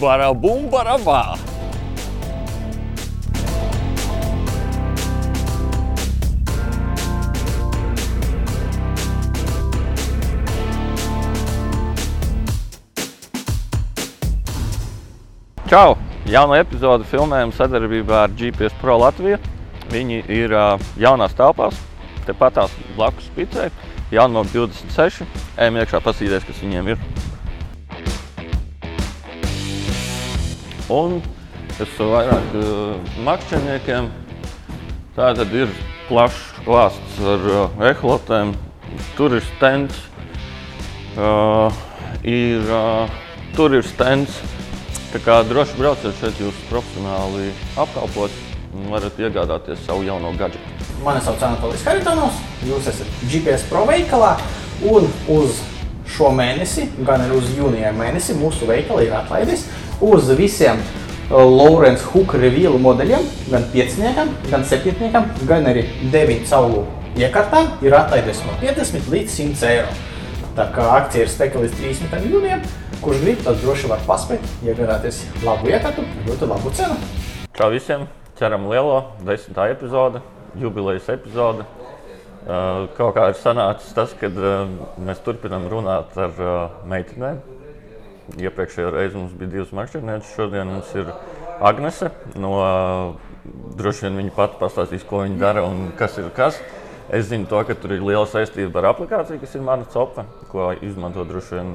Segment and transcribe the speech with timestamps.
[0.00, 1.38] Barabā!
[15.70, 15.94] Čau!
[16.24, 19.38] Jauna epizode filmējuma sadarbībā ar GPS Pro Latviju.
[19.92, 21.78] Viņi ir uh, jaunās telpās,
[22.26, 23.68] tepat tās blakus spicē,
[24.10, 25.22] jauna no 26.
[25.58, 27.23] Ejam iekšā pasīties, kas viņiem ir.
[30.94, 31.18] Un
[31.74, 34.10] kas vairāk uh, makšķerniekiem,
[35.16, 35.72] tā tad ir
[36.08, 37.46] plašs klāsts ar
[37.90, 38.54] ehlotēm,
[39.18, 40.02] tur ir stends,
[41.18, 41.72] uh,
[42.22, 43.22] ir, uh,
[43.56, 44.42] tur ir stends,
[45.14, 48.32] Tā kā droši brauciet šeit, jūs profesionāli apkalpot
[48.74, 50.72] un varat iegādāties savu jauno gadgetu.
[51.04, 54.32] Mani sauc Anatolijas Haritānos, jūs esat GPS Pro veikalā
[54.90, 55.60] un uz
[56.16, 59.68] šo mēnesi, gan arī uz jūnija mēnesi, mūsu veikali ir atlaidis
[60.00, 66.84] uz visiem uh, Lawrence Hook revielu modeļiem, gan pieciniekam, gan septiņniekam, gan arī deviņu caulu
[67.18, 69.92] iekartām ir atlaidis no 50 līdz 100 eiro.
[70.54, 72.26] Tā kā akcija ir spēka līdz 30.
[72.30, 72.60] jūnijam,
[73.02, 76.98] kurš grib, tas droši var paspēt, iegādāties labu iekartu, ļoti labu cenu.
[77.54, 78.06] Čau visiem!
[78.34, 80.18] Ceram lielo desmitā epizode,
[80.58, 81.66] jubilejas epizode.
[82.44, 84.66] Uh, kaut kā ir sanācis tas, kad uh,
[85.00, 86.34] mēs turpinām runāt ar
[86.90, 87.38] meitenēm.
[88.40, 91.10] Iepriekšējā reizē mums bija divas makšķernieces, šodien mums ir
[91.60, 92.08] Agnese.
[92.40, 92.54] No,
[93.76, 96.58] droši vien viņa pati pastāstīs, ko viņa dara un kas ir kas.
[97.12, 100.70] Es zinu, to, ka tur ir liela saistība ar aplikāciju, kas ir mana copa, ko
[100.82, 101.74] izmanto droši vien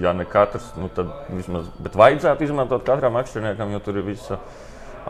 [0.00, 4.38] ja ne katrs, nu tad vismaz, bet vajadzētu izmantot katram akcionēkam, jo tur ir visa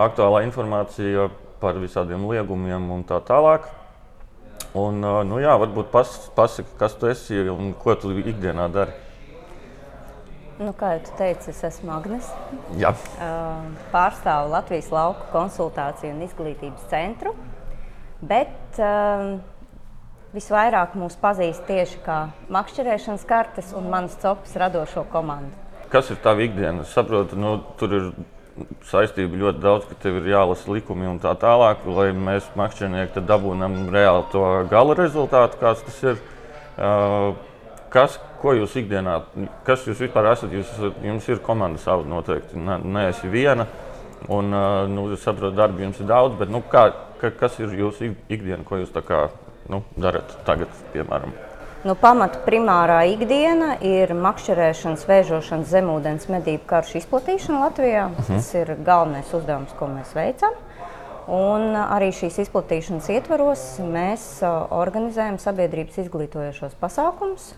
[0.00, 1.28] aktuālā informācija
[1.62, 3.68] par visādiem liegumiem un tā tālāk.
[4.78, 8.94] Un, nu jā, varbūt pas, pasaki, kas tu esi un ko tu ikdienā dari.
[10.60, 12.28] Nu, kā jau teicu, es esmu Agnēs.
[12.80, 12.92] Jā.
[13.92, 17.32] Pārstāvu Latvijas lauku konsultāciju un izglītības centru.
[18.22, 19.38] Bet um,
[20.36, 22.18] visvairāk mūs pazīst tieši kā
[22.52, 25.56] makšķerēšanas kartes un manas copas radošo komandu.
[25.92, 26.84] Kas ir tava ikdiena?
[26.86, 28.10] Es saprotu, nu, tur ir
[28.86, 33.78] saistība ļoti daudz, ka tev ir jālasa likumi un tā tālāk, lai mēs makšķernieki dabūjam
[33.92, 36.20] reāli to gala rezultātu, kāds tas ir.
[36.72, 37.32] Uh,
[37.92, 39.20] kas, ko jūs ikdienā,
[39.66, 40.52] kas jūs vispār esat?
[40.56, 40.72] Jūs,
[41.04, 43.68] jums ir komanda sava noteikti, ne, neesi viena.
[44.30, 46.88] Un, uh, nu, es saprotu, darbi jums ir daudz, bet nu, kā,
[47.20, 49.24] ka, kas ir jūsu ikdiena, ko jūs kā
[49.70, 51.34] nu, darat tagad, piemēram?
[51.82, 58.04] Nu, pamata primārā ikdiena ir makšķerēšanas, vēžošanas, zemūdens medību karšu izplatīšana Latvijā.
[58.06, 58.36] Uh -huh.
[58.36, 60.54] Tas ir galvenais uzdevums, ko mēs veicam.
[61.26, 67.54] Un arī šīs izplatīšanas ietvaros mēs organizējam sabiedrības izglītojošos pasākumus,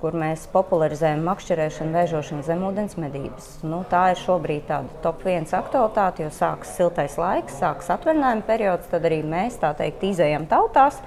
[0.00, 3.48] kur mēs popularizējam makšķerēšanu, vēžošanu, zemūdens medības.
[3.64, 8.90] Nu, tā ir šobrīd tāda top viens aktualitāte, jo sākas siltais laiks, sākas atvaļinājuma periods,
[8.92, 11.00] tad arī mēs tā teikt izējam tautās.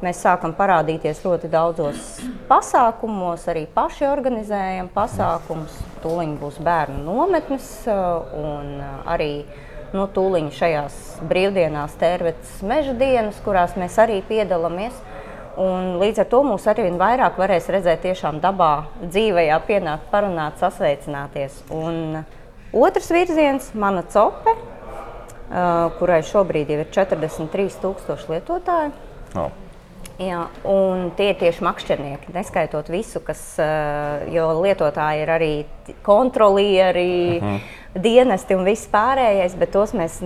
[0.00, 5.74] Mēs sākam parādīties ļoti daudzos pasākumos, arī paši organizējam pasākumus.
[6.00, 9.34] Tūlīt būs bērnu nometnes un arī
[9.92, 10.96] nu, tūlīt šajās
[11.28, 14.96] brīvdienās tērvetes meža dienas, kurās mēs arī piedalāmies.
[15.60, 21.58] Un līdz ar to mūs arī vairāk varēs redzēt tiešām dabā, dzīvē, pienākt, parunāt, sasveicināties.
[21.76, 22.22] Un
[22.72, 24.54] otrs virziens- mana cope,
[25.98, 28.92] kurai šobrīd jau ir 43,000 lietotāju.
[29.36, 29.50] Oh.
[30.20, 33.40] Jā, un tie ir tieši makšķernieki, neskaitot visu, kas,
[34.28, 35.52] jo lietotāji ir arī
[36.02, 37.56] kontrolieri, uh mhm.
[37.56, 38.02] -huh.
[38.02, 40.20] dienesti un viss pārējais, bet tos mēs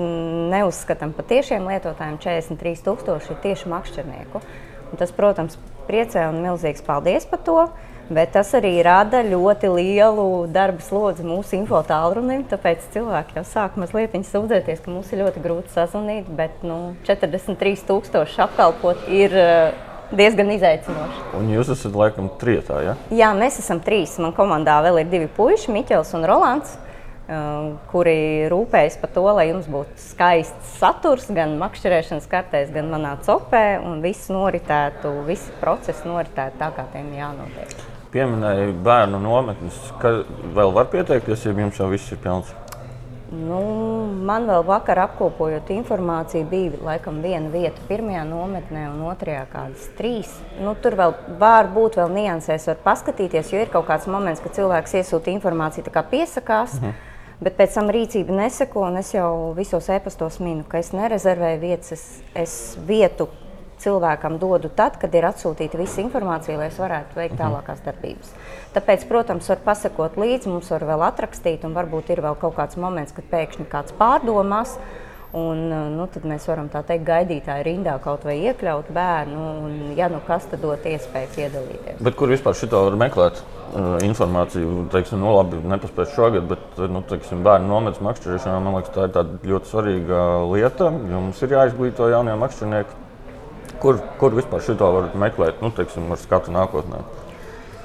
[0.50, 2.18] neuzskatām par tiešiem lietotājiem.
[2.18, 4.40] 43,000 ir tieši makšķernieku.
[4.92, 5.58] Un tas, protams,
[5.88, 7.58] priecē un milzīgs paldies par to.
[8.04, 12.42] Bet tas arī rada ļoti lielu darba slodzi mūsu info tālrunim.
[12.50, 16.28] Tāpēc cilvēki jau sāk mazliet sūdzēties, ka mums ir ļoti grūti sazvanīt.
[16.36, 19.78] Bet nu, 43,000 apkalpot ir eh,
[20.12, 21.24] diezgan izaicinoši.
[21.40, 22.98] Un jūs esat laikam trietā, ja?
[23.08, 24.18] Jā, mēs esam trīs.
[24.20, 26.76] Man komandā vēl ir divi puiši, Miķels un Rolands.
[27.24, 33.14] Uh, kuri rūpējas par to, lai jums būtu skaists saturs gan makšķerēšanas kartēs, gan manā
[33.25, 37.72] copē, un viss noritētu, visi procesi noritētu tā, kā tiem jānotiek.
[38.12, 40.19] Pieminēja bērnu nometnes, ka
[40.52, 42.52] vēl var pieteikties, ja jums jau viss ir pilns.
[43.32, 43.62] Nu,
[44.28, 50.37] man vēl vakar apkopojot informāciju, bija laikam viena vieta pirmajā nometnē un otrajā kādas trīs.
[50.60, 54.60] Nu, tur vēl var būt vēl niansēs, var paskatīties, jo ir kaut kāds moments, kad
[54.60, 56.76] cilvēks iesūta informāciju, tā kā piesakās.
[56.82, 57.12] Mhm.
[57.42, 61.94] Bet pēc tam rīcība neseko, un es jau visos e-pastos minu, ka es nerezervēju vietas,
[61.96, 62.04] es,
[62.38, 62.54] es
[62.86, 63.26] vietu
[63.82, 68.31] cilvēkam dodu tad, kad ir atsūtīta visa informācija, lai es varētu veikt tālākās darbības.
[68.75, 72.78] Tāpēc, protams, var pasakot līdzi, mums var vēl atrakstīt, un varbūt ir vēl kaut kāds
[72.81, 74.78] moments, kad pēkšņi kāds pārdomās.
[75.34, 75.64] Un,
[75.96, 80.20] nu, tad mēs varam tā teikt, gaidītāju rindā kaut vai iekļaut bērnu, un, ja nu
[80.28, 81.98] kas, tad dot iespēju piedalīties.
[82.06, 83.40] Bet kur vispār šito var meklēt?
[83.75, 88.94] Uh, informāciju, teiksim, nu, labi, nepaspēju šogad, bet nu, teiksim, bērnu nometnes makšķerēšanā man liekas,
[88.94, 90.22] tā ir ļoti svarīga
[90.52, 90.92] lieta.
[90.94, 93.02] Mums ir jāizglīto jaunie makšķernieki.
[93.82, 97.02] Kur, kur vispār šito var meklēt, nu, teiksim, ar skatu nākotnē?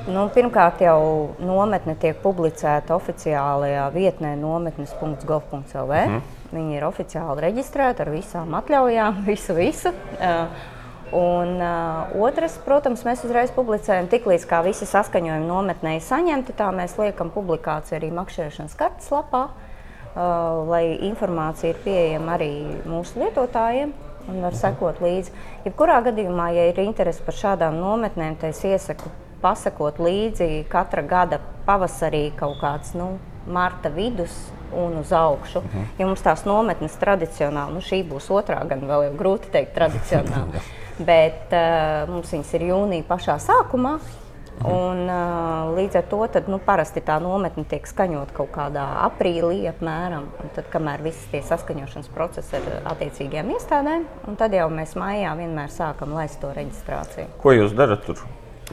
[0.07, 5.93] Nu, pirmkārt, jau nometne tiek publicēta oficiālajā vietnē nometnes.gov.lv.
[5.99, 6.21] Mm.
[6.53, 9.91] Viņi ir oficiāli reģistrēti ar visām atļaujām, visu, visu.
[10.17, 10.47] Uh,
[11.19, 16.71] un uh, otrs, protams, mēs uzreiz publicējam, tiklīdz kā visi saskaņojumi nometnē ir saņemti, tā
[16.75, 20.19] mēs liekam publikāciju arī makšķerēšanas kartes lapā, uh,
[20.69, 22.53] lai informācija ir pieejama arī
[22.87, 23.95] mūsu lietotājiem
[24.29, 25.33] un var sekot līdzi.
[25.65, 29.09] Jebkurā gadījumā, ja ir interese par šādām nometnēm, tad es iesaku
[29.41, 33.17] pasakot līdzi katra gada pavasarī kaut kāds nu,
[33.49, 34.33] marta vidus
[34.75, 35.61] un uz augšu.
[35.61, 35.83] Mhm.
[35.97, 40.61] Ja mums tās nometnes tradicionāli, nu šī būs otrā, gan vēl jau grūti teikt, tradicionāli.
[41.11, 43.99] bet uh, mums viņas ir jūnija pašā sākumā.
[43.99, 44.25] Mhm.
[44.67, 49.61] Un, uh, līdz ar to tad, nu, parasti tā nometne tiek skaņota kaut kādā aprīlī,
[49.71, 50.27] apmēram.
[50.57, 54.03] Tad, kamēr visas tie saskaņošanas procesi ir attiecīgajām iestādēm,
[54.41, 57.31] tad jau mēs maijā vienmēr sākam laist to reģistrāciju.
[57.39, 58.19] Ko jūs darat tur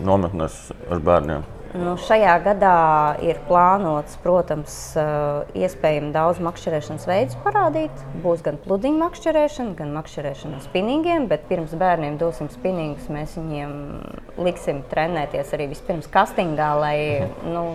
[0.04, 1.44] nometnēs ar bērniem?
[1.76, 2.76] Nu, šajā gadā
[3.24, 7.90] ir plānots, protams, eh, iespējami daudz makšķerēšanas veidu parādīt.
[8.22, 13.76] Būs gan pludiņu makšķerēšana, gan makšķerēšana ar spinningiem, bet pirms bērniem dosim spinningus, mēs viņiem
[14.38, 17.66] liksim trenēties arī vispirms kastingā, lai nu,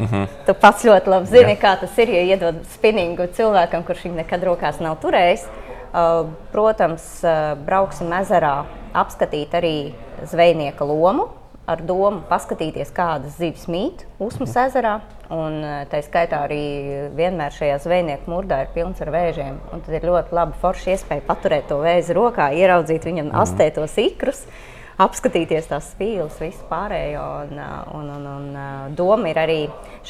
[0.00, 0.26] Mm -hmm.
[0.46, 1.60] Tu pats ļoti labi zini, Jā.
[1.60, 5.44] kā tas ir, ja iedod spinningu cilvēkam, kurš viņu nekad rokās nav turējis.
[5.90, 7.06] Protams,
[7.66, 8.62] brauksim ezerā,
[8.94, 9.74] apskatīt arī
[10.30, 11.26] zvejnieka lomu,
[11.70, 15.00] ar domu paskatīties, kādas zivis mīt Usmas ezerā.
[15.30, 15.60] Un,
[15.90, 16.62] tā skaitā arī
[17.14, 19.60] vienmēr šajā zvejnieku murdā ir pilns ar vēžiem.
[19.70, 23.38] Un tad ir ļoti laba forša iespēja paturēt to vēzi rokā, ieraudzīt viņam mm.
[23.44, 24.42] astētos ikrus.
[25.00, 27.28] Apskatīties tās spīles, visu pārējo.
[27.46, 27.62] Un,
[28.00, 29.60] un, un, un doma ir arī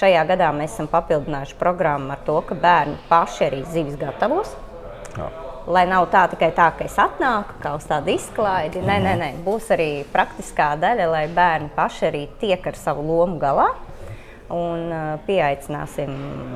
[0.01, 4.57] šajā gadā mēs esam papildinājuši programmu ar to, ka bērni paši arī zivis gatavos.
[5.21, 5.31] Jā
[5.71, 8.83] lai nav tā tikai tā, ka es atnāku kā uz tādu izklaidi.
[8.85, 13.39] Nē, nē, nē, būs arī praktiskā daļa, lai bērni paši arī tiek ar savu lomu
[13.43, 13.71] galā.
[14.51, 16.11] Un uh, pieaicināsim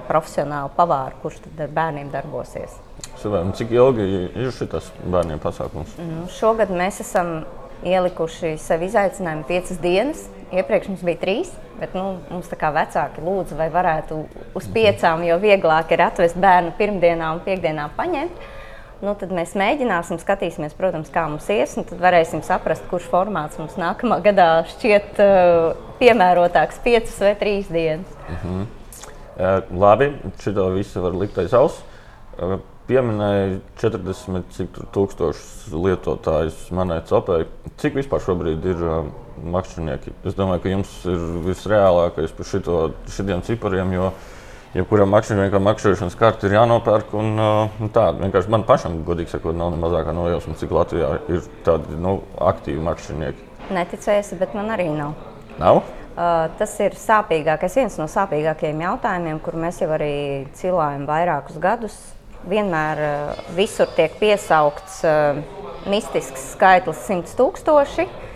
[0.08, 2.75] profesionālu pavāru, kurš tad ar bērniem darbosies.
[3.22, 5.93] Savām, cik ilgi ir šis bērniem pasākums?
[6.02, 7.44] Mm, šogad mēs esam
[7.87, 10.26] ielikuši sev izaicinājumu piecas dienas.
[10.55, 14.20] Iepriekš mums bija trīs, bet nu, mums tā kā vecāki lūdza, vai varētu
[14.58, 18.44] uz piecām, jo vieglāk ir atvest bērnu pirmdienā un piekdienā paņemt.
[19.02, 23.58] Nu, tad mēs mēģināsim, skatīsimies, protams, kā mums ies, un tad varēsim saprast, kurš formāts
[23.58, 28.06] mums nākamā gadā šķiet uh, piemērotāks- piecas vai trīs dienas.
[28.29, 28.61] Uh -huh.
[29.35, 31.82] uh, labi, šito visu var likt aiz auss.
[32.38, 37.47] Uh, pieminēja 40 tūkstošus lietotājus manai copēji.
[37.76, 39.05] Cik vispār šobrīd ir uh,
[39.43, 40.12] makšķernieki?
[40.25, 41.19] Es domāju, ka jums ir
[41.49, 44.34] visreālākais par šito, šitiem cipariem, jo uh,
[44.75, 47.12] jebkuram makšķerniekam makšķerēšanas karte ir jānopērk.
[47.19, 51.44] Un, uh, tā vienkārši man pašam, godīgi sakot, nav ne mazākā nojausma, cik Latvijā ir
[51.67, 53.50] tādi nu, aktīvi makšķernieki.
[53.75, 55.15] Neticēsi, bet man arī nav.
[55.61, 55.85] Nav?
[56.15, 60.12] Uh, tas ir sāpīgākais, viens no sāpīgākajiem jautājumiem, kur mēs jau arī
[60.59, 61.97] cilājam vairākus gadus.
[62.50, 65.40] Vienmēr uh, visur tiek piesaukts uh,
[65.90, 68.07] mistisks skaitlis- 100 tūkstoši.
[68.07, 68.34] Uh,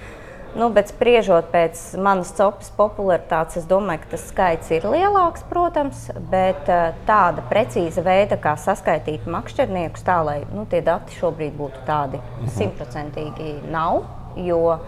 [0.56, 6.06] Nu, bet spriežot pēc manas copas popularitātes, es domāju, ka tas skaits ir lielāks, protams,
[6.30, 11.84] bet eh, tāda precīza veida, kā saskaitīt makšķerniekus, tā lai nu, tie dati šobrīd būtu
[11.88, 12.54] tādi mhm.
[12.56, 14.06] simtprocentīgi nav.
[14.38, 14.78] Jo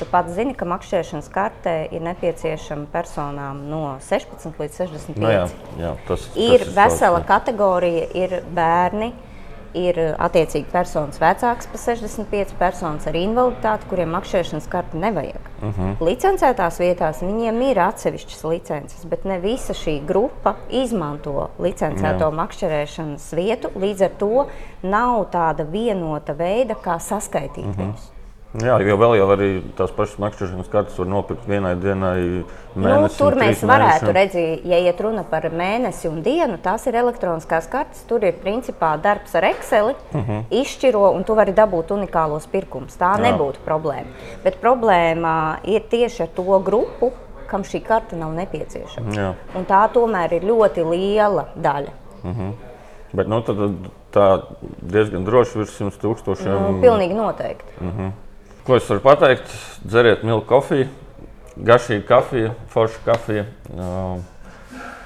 [0.00, 5.18] tu pats zini, ka makšķerēšanas kartē ir nepieciešama personām no 16 līdz 65.
[5.18, 5.42] No nu jā,
[5.80, 9.10] jā, tas, ir tas ir vesela savs, kategorija, ir bērni
[9.76, 15.48] ir eh, attiecīgi personas vecākas par 65, personas ar invaliditāti, kuriem makšķerēšanas karti nevajag.
[15.60, 15.88] Uh mhm.
[15.90, 16.06] -huh.
[16.10, 22.36] Licencētās vietās viņiem ir atsevišķas licences, bet ne visa šī grupa izmanto licencēto Jā.
[22.42, 23.70] makšķerēšanas vietu.
[23.74, 24.46] Līdz ar to
[24.82, 27.80] nav tāda vienota veida, kā saskaitīt uh mhm.
[27.80, 27.86] -huh.
[27.86, 28.19] viņus.
[28.58, 32.22] Jā, jo vēl jau arī tās pašas makšķerēšanas kartes var nopirkt vienai dienai.
[32.74, 37.68] Nu, tur mēs varētu redzēt, ja iet runa par mēnesi un dienu, tās ir elektroniskās
[37.70, 38.00] kartes.
[38.10, 40.30] Tur ir principā darbs ar Excel, uh mhm.
[40.30, 40.62] -huh.
[40.62, 42.96] izšķiro un tu vari dabūt unikālos pirkumus.
[42.98, 43.30] Tā Jā.
[43.30, 44.10] nebūtu problēma.
[44.42, 47.12] Bet problēma ir tieši ar to grupu,
[47.46, 49.34] kam šī karte nav nepieciešama.
[49.68, 51.92] Tā tomēr ir ļoti liela daļa.
[52.22, 52.40] Uh mhm.
[52.40, 52.52] -huh.
[53.12, 53.56] Bet nu, tad,
[54.12, 54.42] tā
[54.82, 56.50] diezgan droši virs 100 tūkstošiem.
[56.50, 57.72] Nu, pilnīgi noteikti.
[57.80, 58.10] Mm -hmm.
[58.64, 59.52] Ko es varu pateikt?
[59.88, 60.88] Dzeriet miltu kofiju,
[61.56, 63.46] garšīgu kafiju, foršu kafiju.
[63.72, 64.20] Uh,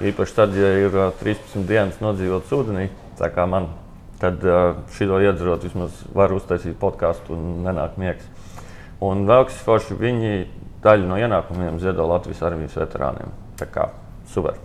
[0.02, 2.88] īpaši tad, ja ir uh, 13 dienas nodzīvots ūdenī,
[3.20, 3.70] tā kā man,
[4.18, 4.42] tad
[4.96, 8.26] šito iedzerot vismaz var uztaisīt podkāstu un nenāk miegs.
[9.04, 10.36] Un vēl kas forši, viņi
[10.84, 13.30] daļu no ienākumiem ziedo Latvijas armijas veterāniem.
[13.60, 13.88] Tā kā
[14.34, 14.58] super!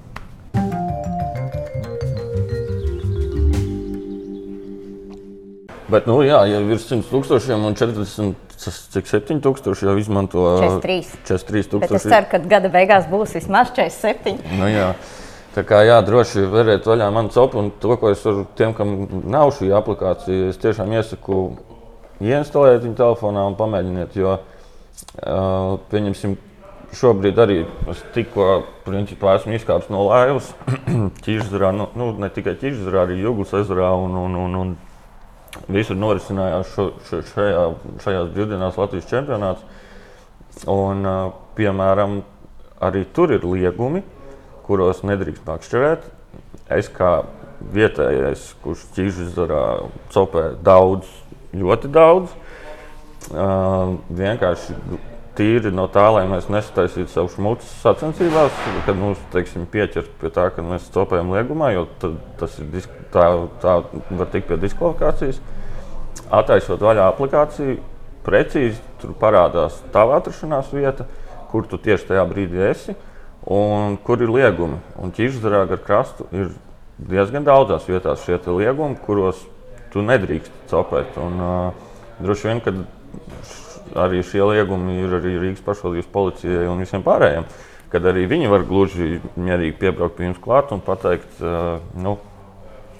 [5.89, 11.23] Bet, nu, jā, ja virs 100 tūkstošiem un 40, cik 7 tūkstoši jau izmanto 43.
[11.29, 14.43] 43 Bet es ceru, ka gada beigās būs vismaz 47.
[14.59, 14.91] Nu, jā.
[15.55, 18.93] Tā kā jā, droši veriet vaļā manu copu un to, ko es varu tiem, kam
[19.31, 21.39] nav šī aplikācija, es tiešām iesaku
[22.21, 26.35] ieinstalēt viņu telefonā un pamēģiniet, jo, uh, pieņemsim,
[26.99, 27.57] šobrīd arī
[27.91, 28.49] es tikko,
[28.85, 30.51] principā, esmu izkāpis no laivas,
[31.25, 34.77] ķīžzarā, nu, nu, ne tikai ķīžzarā, arī Jūglas ezerā un, un, un, un
[35.71, 37.65] visur norisinājās šo, šo, šajā,
[38.03, 39.65] šajās brīvdienās Latvijas čempionāts.
[40.69, 41.05] Un,
[41.57, 42.19] piemēram,
[42.83, 44.03] arī tur ir liegumi,
[44.67, 46.07] kuros nedrīkst makšķerēt.
[46.75, 47.23] Es kā
[47.73, 49.63] vietējais, kurš ķīžzarā
[50.13, 51.09] copē daudz,
[51.57, 52.35] ļoti daudz,
[53.29, 54.77] vienkārši
[55.39, 58.55] tīri no tā, lai mēs nesataisītu savu šmucu sacensībās,
[58.85, 61.85] kad mums teiksim, pieķer pie tā, ka mēs copējam liegumā, jo
[62.39, 63.29] tas ir disk, tā,
[63.63, 63.79] tā
[64.19, 65.39] var tikt pie diskvalifikācijas.
[66.35, 67.77] Attaisot vaļā aplikāciju,
[68.25, 71.07] precīzi tur parādās tava atrašanās vieta,
[71.49, 72.97] kur tu tieši tajā brīdī esi
[73.49, 74.81] un kur ir liegumi.
[74.99, 76.51] Un ķīžzarā gar krastu ir
[76.99, 79.41] diezgan daudzās vietās šie liegumi, kuros
[79.93, 81.17] tu nedrīkst copēt.
[81.17, 82.83] Un, uh, droši vien, kad
[83.97, 87.47] arī šie liegumi ir arī Rīgas pašvaldības policijai un visiem pārējiem.
[87.89, 91.39] Kad arī viņi var gluži mierīgi piebraukt pie jums klāt un pateikt,
[91.97, 92.19] nu,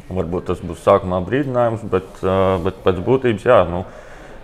[0.10, 2.24] varbūt tas būs sākumā brīdinājums, bet,
[2.66, 3.60] bet pēc būtības jā.
[3.70, 3.84] Nu,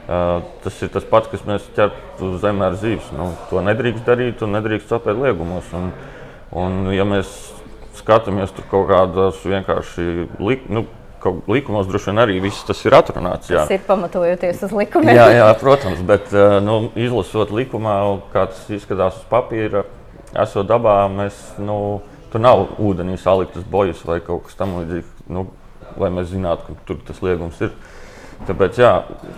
[0.06, 3.10] tas ir tas pats, kas mēs ķertu zemē ar zīves.
[3.18, 5.72] Nu, to nedrīkst darīt un nedrīkst sapēt liegumos.
[5.74, 5.90] Un,
[6.54, 7.32] un, ja mēs
[7.98, 10.86] skatāmies tur kaut kādos vienkārši lik, nu,
[11.26, 13.50] kaut likumos, droši vien arī viss tas ir atrunāts.
[13.50, 13.64] Jā.
[13.66, 15.16] Tas ir pamatojoties uz likumiem.
[15.18, 17.98] Jā, jā, protams, bet uh, nu, izlasot likumā,
[18.34, 19.86] kā tas izskatās uz papīra,
[20.46, 21.80] esot dabā, mēs, nu,
[22.34, 25.48] tur nav ūdenī saliktas bojas vai kaut kas tamlīdzīgs, nu,
[26.02, 27.74] lai mēs zinātu, ka tur tas liegums ir.
[28.46, 28.92] Tāpēc, jā,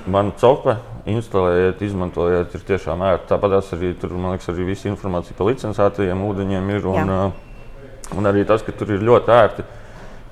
[0.09, 3.27] man copa, instalējiet, izmantojiet, ir tiešām ērti.
[3.29, 6.87] Tāpat arī tur, man liekas, arī visa informācija par licencētajiem ūdeņiem ir.
[6.89, 7.27] Un, Jā.
[7.29, 9.67] uh, un arī tas, ka tur ir ļoti ērti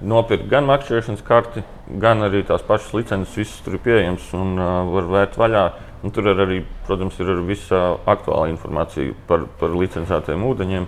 [0.05, 1.65] nopirkt gan makšķerēšanas karti,
[2.01, 5.65] gan arī tās pašas licences, visas tur ir pieejamas un uh, var vērt vaļā.
[6.05, 10.88] Un tur ir arī, protams, ir arī visa aktuāla informācija par, par licencētajiem ūdeņiem.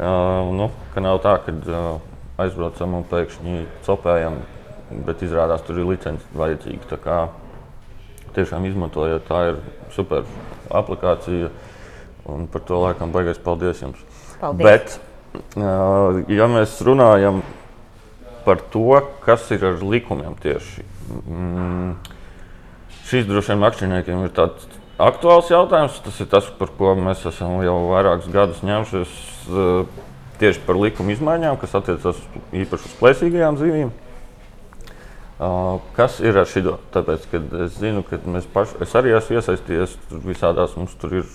[0.00, 1.92] Uh, nu, ka nav tā, ka uh,
[2.40, 4.40] aizbraucam un pēkšņi copējam
[4.90, 6.88] bet izrādās tur ir licence vajadzīga.
[6.90, 7.18] Tā kā
[8.36, 9.60] tiešām izmantojiet, tā ir
[9.94, 10.26] super
[10.70, 11.50] aplikācija.
[12.30, 14.02] Un par to laikam baigais paldies jums.
[14.40, 14.66] Paldies.
[14.66, 14.98] Bet,
[15.58, 17.40] uh, ja mēs runājam
[18.44, 20.84] par to, kas ir ar likumiem tieši,
[21.20, 21.94] mm,
[23.10, 24.68] šis droši vien makšķerniekiem ir tāds
[25.00, 25.98] aktuāls jautājums.
[26.04, 29.16] Tas ir tas, par ko mēs esam jau vairākus gadus ņēmušies
[29.48, 30.06] uh,
[30.40, 32.20] tieši par likuma izmaiņām, kas attiecas
[32.56, 33.92] īpaši uz plēsīgajām zivīm.
[35.40, 36.74] Uh, kas ir ar šo?
[36.92, 39.94] Tāpēc, kad es zinu, ka mēs paši, es arī esmu iesaistījies
[40.26, 41.30] visādās, mums tur ir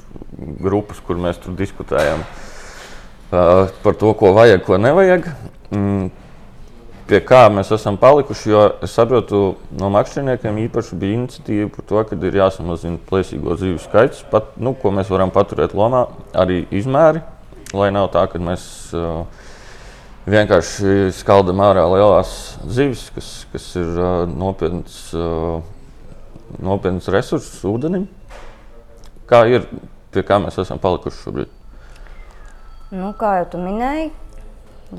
[0.61, 5.31] grupas, kur mēs tur diskutējam uh, par to, ko vajag, ko nevajag.
[5.73, 6.11] Mm,
[7.09, 9.41] pie kā mēs esam palikuši, jo es saprotu,
[9.77, 14.73] no makšķerniekiem īpaši bija iniciatīva par to, ka ir jāsamazina plēsīgo zivju skaits, pat, nu,
[14.79, 17.21] ko mēs varam paturēt lomā, arī izmēri,
[17.75, 18.69] lai nav tā, ka mēs.
[18.95, 19.43] Uh,
[20.25, 22.29] vienkārši skaldam ārā lielās
[22.65, 25.61] zivis, kas, kas ir uh, nopietns, uh,
[26.65, 28.07] nopietns resurss ūdenim.
[29.29, 29.67] Kā ir,
[30.13, 31.53] pie kā mēs esam palikuši šobrīd?
[32.95, 34.11] Nu, kā jau minēji,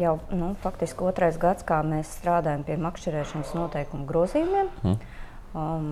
[0.00, 4.70] jau nu, faktiski otrais gads, kā mēs strādājam pie makšķerēšanas noteikumu grozījumiem.
[4.82, 5.12] Mhm.
[5.56, 5.90] Um,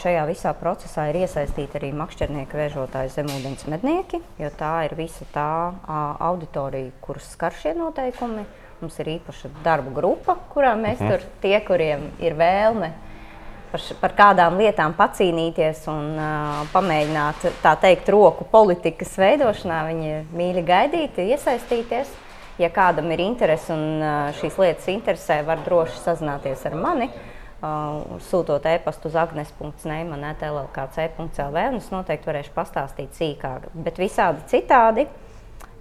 [0.00, 5.50] šajā visā procesā ir iesaistīti arī makšķernieku vēžotāji zemūdens mednieki, jo tā ir visa tā
[5.72, 8.46] ā, auditorija, kuras skar šie noteikumi.
[8.80, 12.92] Mums ir īpaša darba grupa, kurā mēs tur tie, kuriem ir vēlme
[13.70, 19.82] par, par kādām lietām pacīnīties un uh, pamēģināt, tā teikt, roku politikas veidošanā.
[19.90, 22.12] Viņi ir mīļi gaidīti, iesaistīties.
[22.60, 27.08] Ja kādam ir interese un uh, šīs lietas interesē, var droši sazināties ar mani.
[27.60, 33.60] Uh, sūtot e-pastu uz agnes.neimanētlkc.lv un es noteikti varēšu pastāstīt sīkāk.
[33.74, 35.02] Bet visādi citādi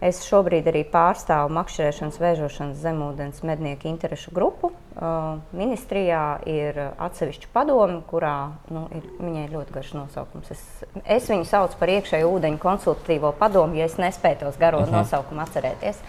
[0.04, 4.68] es šobrīd arī pārstāvu makšķerēšanas, vēžošanas zemūdens mednieku interešu grupu.
[4.72, 8.36] Uh, uh, ministrijā ir atsevišķa padome, kurā
[8.74, 10.52] nu, ir, viņai ir ļoti garš nosaukums.
[10.56, 10.64] Es,
[11.06, 15.00] es viņu saucu par iekšējo ūdeņu konsultatīvo padomu, jo es nespēju tos garo uh -huh.
[15.00, 16.02] nosaukumu atcerēties.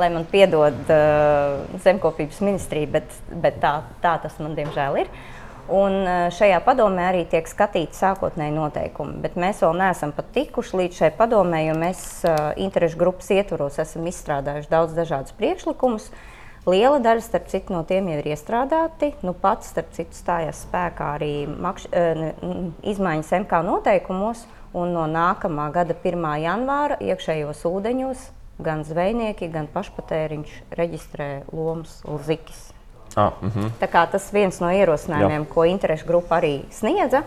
[0.00, 5.14] Lai man piedod uh, zemkopības ministrija, bet, bet tā, tā tas man diemžēl ir.
[5.72, 5.94] Un
[6.34, 11.10] šajā padomē arī tiek skatīti sākotnēji noteikumi, bet mēs vēl neesam pat tikuši līdz šai
[11.16, 16.10] padomē, jo mēs uh, interešu grupas ietvaros esam izstrādājuši daudz dažādus priekšlikumus.
[16.10, 16.28] Uh,
[16.62, 19.08] Liela daļa, starp citu, no tiem jau ir iestrādāti.
[19.26, 21.88] Nu, pats, starp citu, stājās spēkā arī makš,
[22.92, 26.28] izmaiņas MK noteikumos, un no nākamā gada 1.
[26.44, 28.22] janvāra iekšējos ūdeņos
[28.64, 32.70] gan zvejnieki, gan pašpatēriņš reģistrē lomas Lzikis.
[33.16, 33.70] Ah, mm -hmm.
[33.80, 35.54] Tā kā tas viens no ierosinājumiem, Jā.
[35.54, 37.22] ko interešu grupa arī sniedza.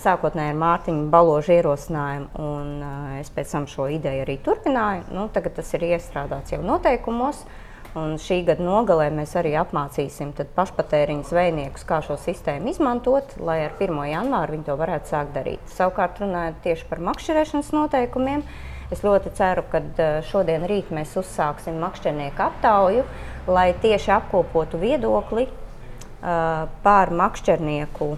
[0.00, 5.02] Sākotnēji ar Mārtiņu Baložu ierosinājumu, un uh, es pēc tam šo ideju arī turpināju.
[5.12, 7.36] Nu, tagad tas ir iestrādāts jau noteikumos.
[7.44, 7.50] Uh,
[7.98, 13.74] Un šī gada nogalē mēs arī apmācīsim pašpatēriņu zvejniekus, kā šo sistēmu izmantot, lai ar
[13.82, 13.96] 1.
[14.12, 15.64] janvāru viņi to varētu sākt darīt.
[15.74, 18.44] Savukārt, runājot tieši par makšķerēšanas noteikumiem,
[18.92, 19.82] es ļoti ceru, ka
[20.30, 23.04] šodien rīt mēs uzsāksim makšķernieku aptauju,
[23.50, 28.10] lai tieši apkopotu viedokli uh, par makšķernieku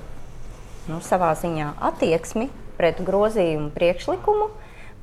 [0.89, 2.49] nu, savā ziņā attieksmi
[2.79, 4.51] pret grozījumu priekšlikumu,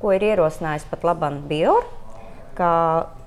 [0.00, 2.00] ko ir ierosinājis pat Labana Biora
[2.60, 2.72] ka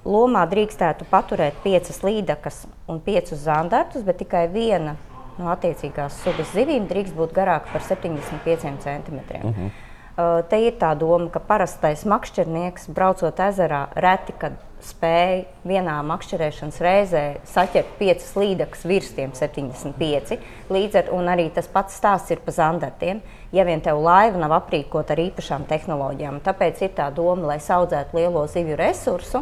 [0.06, 4.98] lomā drīkstētu paturēt piecas līdakas un piecus zandartus, bet tikai viena
[5.40, 9.48] no attiecīgās sugas zivīm drīkst būt garāka par 75 centimetriem.
[9.48, 9.72] Uh -huh.
[10.14, 17.22] Te ir tā doma, ka parastais makšķernieks, braucot ezerā, reti kad spēja vienā makšķerēšanas reizē
[17.50, 20.36] saķert piecas līdzekļus virs tiem 75.
[20.74, 23.24] Līdz ar, un arī tas pats stāsts ir par zandartiem.
[23.56, 28.18] Ja vien tev laiva nav aprīkota ar īpašām tehnoloģijām, tāpēc ir tā doma, lai audzētu
[28.18, 29.42] lielo zivju resursu,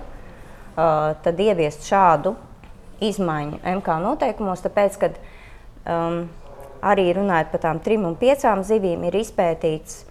[0.75, 2.35] tad ieviest šādu
[3.03, 5.19] izmaiņu MK noteikumos, tāpēc, kad
[5.89, 6.23] um,
[6.85, 10.05] arī runājot par tām trim un piecām zivīm, ir izpētīts,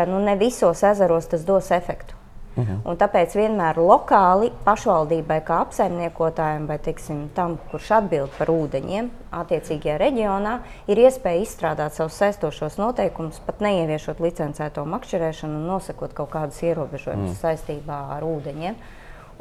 [0.00, 2.16] ka nu, ne visos ezeros tas dos efektu.
[2.58, 2.80] Mhm.
[2.84, 9.98] Un tāpēc vienmēr lokāli pašvaldībai, kā apsaimniekotājiem vai tiksim, tam, kurš atbild par ūdeņiem, attiecīgajā
[10.02, 10.56] reģionā,
[10.90, 17.36] ir iespēja izstrādāt savus saistošos noteikumus, pat neieviešot licencēto makšķerēšanu un nosakot kaut kādus ierobežojumus
[17.36, 17.40] mm.
[17.44, 18.80] saistībā ar ūdeņiem.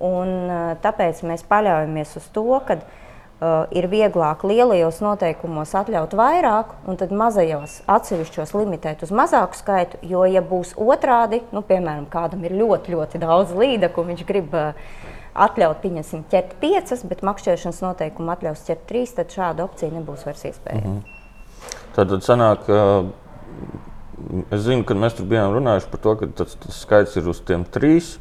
[0.06, 2.78] Un, tāpēc mēs paļaujamies uz to, ka
[3.71, 9.99] ir vieglāk lielajos noteikumos atļaut vairāk, un tad mazajos atsevišķos limitēt uz mazāku skaitu.
[10.04, 14.91] Jo, ja būs otrādi, nu, piemēram, kādam ir ļoti, ļoti daudz līdzekļu, viņš grib uh,
[15.39, 20.45] atļaut, pieņemsim, ķert piecas, bet makšķerēšanas noteikumu atļaus ķert trīs, tad šāda opcija nebūs vairs
[20.52, 20.84] iespējama.
[20.84, 21.04] Mm -hmm.
[21.95, 23.08] Tad, tad sanāk, uh,
[24.52, 27.39] es zinu, ka mēs tur bijām runājuši par to, ka tas, tas skaits ir uz
[27.39, 28.17] tiem trīs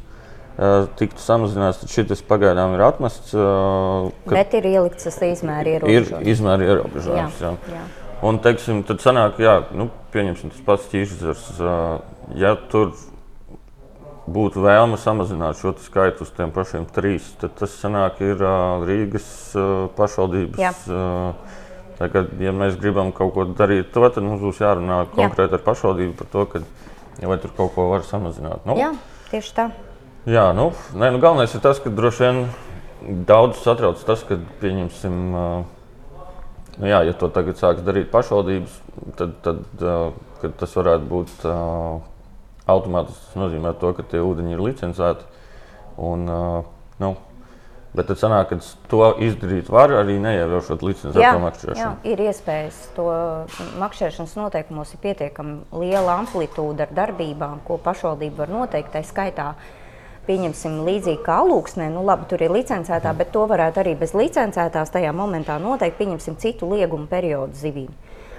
[0.99, 3.35] tiktu samazināts, tad šis pagaidām ir atmests.
[4.27, 6.25] Bet ir ielikts tas izmēra ierobežojums.
[6.25, 7.39] Ir izmēra ierobežojums.
[7.39, 7.75] Jā, jā.
[7.77, 7.83] Jā.
[8.27, 11.45] Un, teiksim, tad sanāk, jā, nu, pieņemsim tas pats ķīšzars.
[12.39, 12.91] Ja tur
[14.29, 18.43] būtu vēlme samazināt šo skaitu uz tiem pašiem trīs, tad tas sanāk ir
[18.85, 19.29] Rīgas
[19.97, 20.59] pašvaldības.
[20.59, 20.73] Jā.
[21.99, 26.13] Tagad, ja mēs gribam kaut ko darīt, to, tad mums būs jārunā konkrēti ar pašvaldību
[26.19, 26.61] par to, ka,
[27.23, 28.63] vai tur kaut ko var samazināt.
[28.67, 28.93] Nu, jā,
[29.31, 29.65] tieši tā.
[30.27, 32.41] Jā, nu, nē, nu galvenais ir tas, ka droši vien
[33.27, 35.15] daudz satrauc tas, ka pieņemsim.
[36.79, 38.75] Nu jā, ja to tagad sāks darīt pašvaldības,
[39.19, 42.03] tad, tad uh, tas varētu būt uh,
[42.71, 43.25] automātiski.
[43.29, 45.27] Tas nozīmē, to, ka tie ūdeņi ir licencēti.
[45.99, 46.69] Un, uh,
[47.03, 47.15] nu,
[47.89, 48.57] Bet tad sanāk, ka
[48.91, 51.81] to izdarīt var arī neievēršot licencēto makšķerēšanu.
[51.81, 52.77] Jā, ir iespējas.
[52.93, 53.05] To
[53.81, 58.93] makšķerēšanas noteikumos ir pietiekami liela amplitūda ar darbībām, ko pašvaldība var noteikt.
[58.93, 59.47] Tā skaitā
[60.29, 64.93] pieņemsim, līdzīgi kā alūksnē, nu labi, tur ir licencētā, bet to varētu arī bez licencētās
[64.93, 67.89] tajā momentā noteikt, pieņemsim citu liegumu periodu zivīm.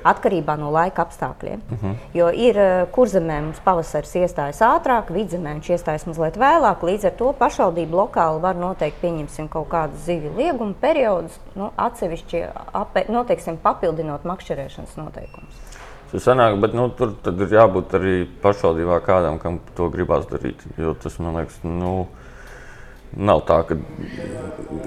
[0.00, 1.60] Atkarībā no laika apstākļiem.
[1.60, 1.90] Uh mhm.
[1.90, 1.96] -huh.
[2.16, 6.86] Jo ir eh, kurzemē mums pavasaris iestājas ātrāk, vidzemē viņš iestājas mazliet vēlāk.
[6.88, 12.46] Līdz ar to pašvaldība lokāli var noteikt, pieņemsim, kaut kādus zivju lieguma periodus, nu, atsevišķi
[13.08, 15.69] noteiksim, papildinot makšķerēšanas noteikumus.
[16.10, 20.64] Tas sanāk, bet nu, tur ir jābūt arī pašvaldībā kādam, kam to gribās darīt.
[20.80, 22.08] Jo tas man liekas, nu,
[23.14, 23.76] nav tā, ka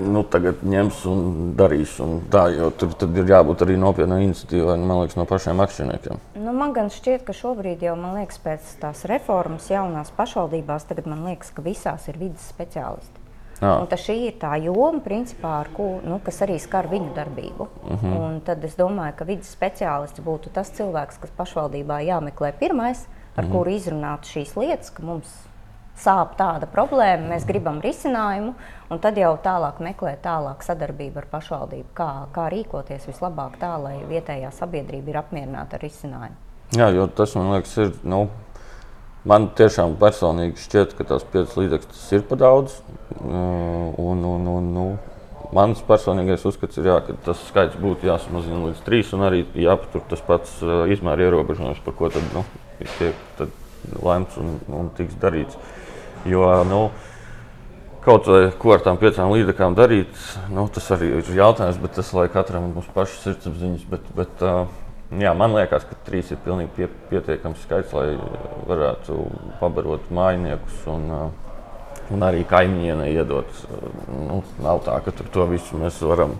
[0.03, 1.23] nu, tagad ņems un
[1.59, 1.95] darīs.
[2.03, 6.19] Un tā, tur ir jābūt arī nopietnai iniciatīvai man liekas, no pašiem akcionāriem.
[6.43, 11.23] Nu, man gan šķiet, ka šobrīd jau liekas, pēc tās reformas jaunās pašvaldībās, tagad man
[11.29, 13.22] liekas, ka visās ir vidas speciālisti.
[13.61, 17.67] Šī ir tā joma, principā, ko, nu, kas arī skar viņu darbību.
[17.83, 18.05] Uh mhm.
[18.05, 18.19] -huh.
[18.19, 23.43] Un tad es domāju, ka vidas speciālists būtu tas cilvēks, kas pašvaldībā jāmeklē pirmais, ar
[23.43, 23.53] uh mhm.
[23.53, 23.57] -huh.
[23.57, 25.47] kuru izrunāt šīs lietas, ka mums
[25.99, 28.53] sāp tāda problēma, mēs gribam risinājumu,
[28.89, 33.99] un tad jau tālāk meklēt tālāk sadarbību ar pašvaldību, kā, kā rīkoties vislabāk tā, lai
[34.09, 36.35] vietējā sabiedrība ir apmierināta ar risinājumu.
[36.73, 37.91] Jā, jo tas man liekas, ir.
[38.03, 38.27] Nu,
[39.29, 42.77] man tiešām personīgi šķiet, ka tās piecas līdzekļus ir par daudz.
[43.23, 44.85] Un, un, un, nu,
[45.55, 50.03] mans personīgais uzskats ir, jā, ka tas skaits būtu jāsamazina līdz trīs, un arī jāpatur
[50.09, 50.59] tas pats
[50.93, 52.43] izmēra ierobežojums, par ko tad, nu,
[52.97, 53.53] tiek tad
[54.03, 55.59] lemts un, un tiks darīts.
[56.27, 56.87] Jo, nu,
[58.03, 60.17] Kaut vai ko ar tām piecām līdzekļām darīt,
[60.51, 63.85] nu, tas arī ir jautājums, bet tas lai katram mums pašam sirdsapziņas.
[63.87, 64.65] Bet, bet, uh,
[65.21, 68.13] jā, man liekas, ka trīs ir pilnīgi pie, pietiekams skaits, lai
[68.69, 69.17] varētu
[69.61, 73.65] pabarot mājiniekus un, uh, un arī kaimiņienei iedot.
[74.11, 76.37] Nu, nav tā, ka to visu mēs varam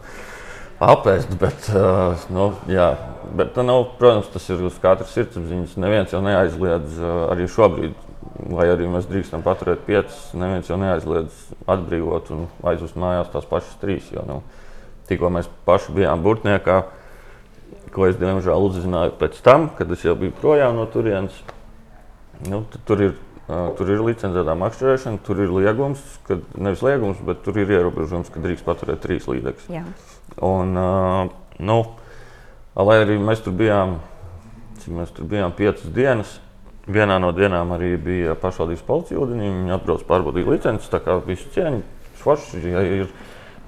[0.83, 2.93] apēst, bet, uh, nu, jā,
[3.37, 5.77] bet nu, protams, tas ir uz katras sirdsapziņas.
[5.83, 8.01] Neviens jau neaizliedz arī šobrīd
[8.53, 13.79] lai arī mēs drīkstam paturēt piecas, neviens jau neaizliedz atbrīvot un aizvest mājās tās pašas
[13.81, 14.09] trīs.
[14.13, 14.39] Jo, nu,
[15.09, 16.81] tikko mēs paši bijām burtniekā,
[17.93, 21.35] ko es diemžēl uzzināju pēc tam, kad es jau biju projām no turienes.
[22.49, 23.13] Nu, tur ir
[23.47, 28.41] tur ir licencētā makšķerēšana, tur ir liegums, kad nevis liegums, bet tur ir ierobežojums, ka
[28.43, 29.67] drīkst paturēt trīs līdzekļus.
[30.47, 30.79] Un,
[31.59, 31.77] nu,
[32.79, 33.97] lai arī mēs tur bijām,
[34.79, 36.39] cik mēs tur bijām piecas dienas,
[36.83, 39.45] Vienā no dienām arī bija pašvaldības policija ūdenī.
[39.47, 41.79] Viņi atbrauc pārbaudīt licences, tā kā visu cieņu.
[42.19, 43.13] Forši, ja ir,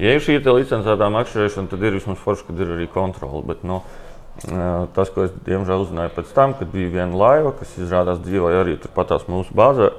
[0.04, 3.40] ja ir šī licencētā makšķerēšana, tad ir vismaz forši, kad ir arī kontrole.
[3.48, 4.05] Bet, no, nu,
[4.44, 8.76] tas, ko es diemžēl uzzināju pēc tam, kad bija viena laiva, kas izrādās dzīvoja arī
[8.82, 9.92] turpat mūsu bāzē,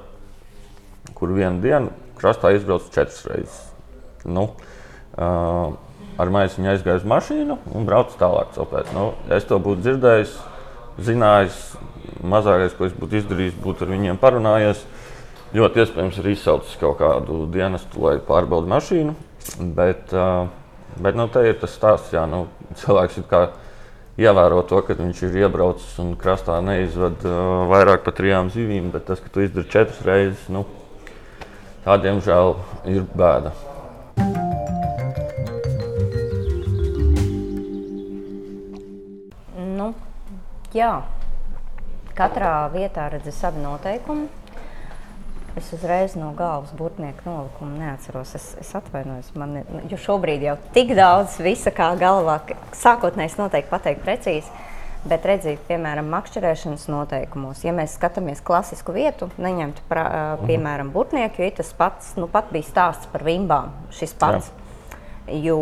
[1.16, 3.62] kur vienu dienu krastā izbrauc četras reizes.
[4.26, 4.48] Nu,
[5.16, 5.76] uh,
[6.20, 8.52] ar maisiņu aizgāju uz mašīnu un braucu tālāk.
[8.56, 8.92] Celpēt.
[8.96, 10.36] Nu, es to būtu dzirdējis,
[11.06, 11.60] zinājis
[12.24, 14.84] mazākais, ko es būtu izdarījis, būtu ar viņiem parunājies.
[15.56, 19.14] Ļoti iespējams, ir izsaucis kaut kādu dienestu, lai pārbaudītu mašīnu.
[19.76, 20.10] Bet,
[21.04, 22.46] bet nu, te ir tas stāsts, ka nu,
[22.80, 23.42] cilvēks ir kā
[24.16, 29.06] ievēro to, ka viņš ir iebraucis un krastā neizved uh, vairāk par trijām zivīm, bet
[29.10, 30.64] tas, ka tu izdari četras reizes, nu,
[31.84, 32.56] tā diemžēl
[32.92, 33.52] ir bēda.
[39.76, 39.92] Nu,
[40.72, 40.94] jā,
[42.16, 44.45] Katrā vietā redzu savu noteikumu.
[45.56, 48.34] Es uzreiz no galvas burtnieku nolikumu neatceros.
[48.36, 52.42] Es, es atvainojos, man, jo šobrīd jau tik daudz visa kā galvā,
[52.76, 54.64] sākotnēji noteikti pateikt precīzi.
[55.06, 60.50] Bet redziet, piemēram, makšķerēšanas noteikumos, ja mēs skatāmies klasisku vietu, neņemtu pra, mhm.
[60.50, 63.72] piemēram burtnieku, jo tas pats nu, pat bija stāsts par vimbām.
[63.94, 64.50] Šis pats.
[64.50, 65.40] Jā.
[65.46, 65.58] Jo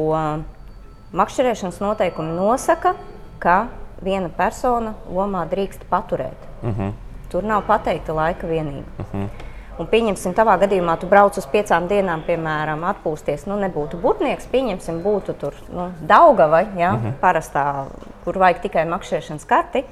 [1.14, 2.96] makšķerēšanas noteikumi nosaka,
[3.38, 3.68] ka
[4.04, 6.50] viena persona lomā drīkst paturēt.
[6.62, 6.82] Uh mhm.
[6.82, 6.92] -huh.
[7.30, 8.88] Tur nav pateikta laika vienība.
[8.98, 9.22] Uh mhm.
[9.22, 9.43] -huh.
[9.74, 13.48] Un, pieņemsim, tavā gadījumā tu brauc uz piecām dienām, piemēram, atpūsties.
[13.50, 17.06] Nu, nebūtu būtnieks, pieņemsim, būtu tur nu, Daugava, ja, uh mhm.
[17.06, 17.20] -huh.
[17.20, 17.86] parastā,
[18.24, 19.84] kur vajag tikai makšķerēšanas karti.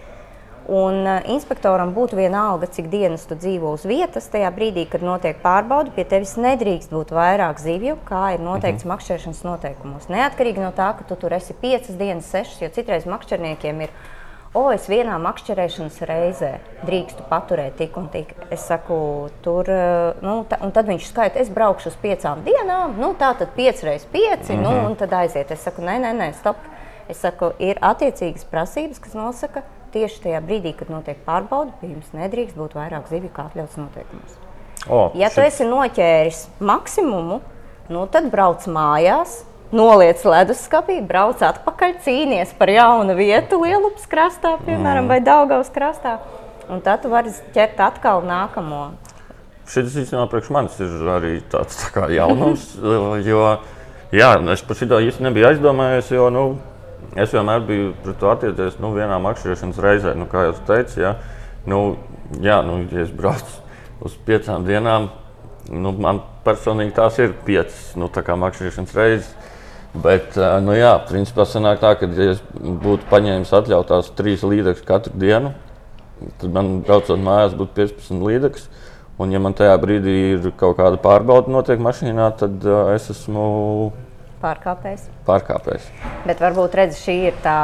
[0.68, 4.28] Un uh, inspektoram būtu vienalga, cik dienas tu dzīvo uz vietas.
[4.30, 8.90] Tajā brīdī, kad notiek pārbaude, pie tevis nedrīkst būt vairāk zivju, kā ir noteikts mm
[8.90, 8.94] -hmm.
[8.94, 10.08] makšķerēšanas noteikumos.
[10.08, 13.90] Neatkarīgi no tā, ka tu tur esi piecas dienas, sešas, jo citreiz makšķerniekiem ir.
[14.52, 16.50] O, es vienā makšķerēšanas reizē
[16.84, 18.34] drīkstu paturēt tik un tik.
[18.52, 18.96] Es saku,
[19.44, 19.68] tur,
[20.20, 23.88] nu, ta, un tad viņš skaita, es braukšu uz piecām dienām, nu, tā tad pieci
[23.88, 24.62] reizes pieci, mm -hmm.
[24.62, 24.90] nu, mhm.
[24.90, 25.50] un tad aiziet.
[25.50, 26.56] Es saku, nē, nē, nē, stop.
[27.08, 29.62] Es saku, ir attiecīgas prasības, kas nosaka,
[29.92, 34.36] tieši tajā brīdī, kad notiek pārbaude, pie jums nedrīkst būt vairāk zivju kā atļauts noteikumos.
[34.88, 35.34] O, ja šit...
[35.34, 37.40] tu esi noķēris maksimumu,
[37.88, 45.06] nu tad brauc mājās, noliec leduskapī, brauc atpakaļ, cīnies par jaunu vietu Lielupas krastā, piemēram,
[45.06, 45.12] mm.
[45.12, 46.18] vai Daugavas krastā.
[46.70, 48.92] Un tad tu vari ķert atkal nākamo.
[49.68, 52.72] Šis īstenībā priekš manis ir arī tāds tā kā jaunums,
[53.30, 53.42] jo
[54.12, 56.44] jā, es par šito īsti nebiju aizdomājies, jo, nu,
[57.16, 60.14] es vienmēr biju pret to attiecies nu, vienā makšķerēšanas reizē.
[60.18, 61.16] Nu, kā jau teicu, ja,
[61.68, 61.82] nu,
[62.44, 63.60] jā, nu, ja es braucu
[64.02, 65.10] uz piecām dienām,
[65.70, 69.32] nu, man personīgi tās ir piecas nu, makšķerēšanas reizes.
[69.92, 75.18] Bet, nu, jā, principā sanāk tā, ka, ja es būtu paņēmis atļautās trīs līdzekļus katru
[75.20, 75.52] dienu,
[76.40, 78.70] tad man braucot mājās būtu 15 līdzekļus.
[79.20, 83.44] Un, ja man tajā brīdī ir kaut kāda pārbauda notiek mašīnā, tad uh, es esmu
[84.42, 85.04] Pārkāpējs.
[85.28, 85.84] Pārkāpējs.
[86.26, 87.58] Bet varbūt redz, šī ir tā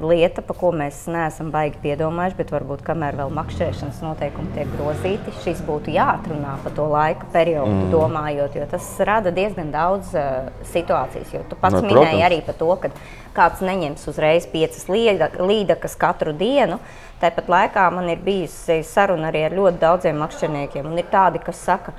[0.00, 5.34] lieta, par ko mēs neesam baigi piedomājuši, bet varbūt kamēr vēl makšķerēšanas noteikumi tiek grozīti,
[5.44, 7.88] šis būtu jāatrunā par to laika periodu, mm.
[7.94, 11.32] domājot, jo tas rada diezgan daudz uh, situācijas.
[11.34, 12.26] Jo tu pats Nu, minēji protams.
[12.28, 12.92] arī par to, ka
[13.38, 16.78] kāds neņems uzreiz piecas līda- līdakas katru dienu.
[17.18, 21.58] Tāpat laikā man ir bijusi saruna arī ar ļoti daudziem makšķerniekiem, un ir tādi, kas
[21.66, 21.92] saka,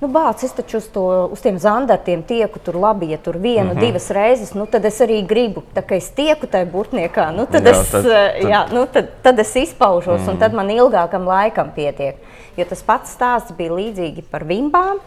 [0.00, 1.02] Nu, bāc, es taču uz, to,
[1.32, 3.78] uz tiem zandartiem tieku tur labi, ja tur vienu, mm Mhm.
[3.78, 3.86] -hmm.
[3.86, 7.62] divas reizes, nu, tad es arī gribu, tā kā es tieku tajā burtniekā, nu, tad,
[7.64, 10.30] Jā, es, tad- tad, jā, nu, tad, tad es izpaužos, mm -hmm.
[10.30, 12.16] un tad man ilgākam laikam pietiek.
[12.56, 14.98] Jo tas pats stāsts bija līdzīgi par vimbām.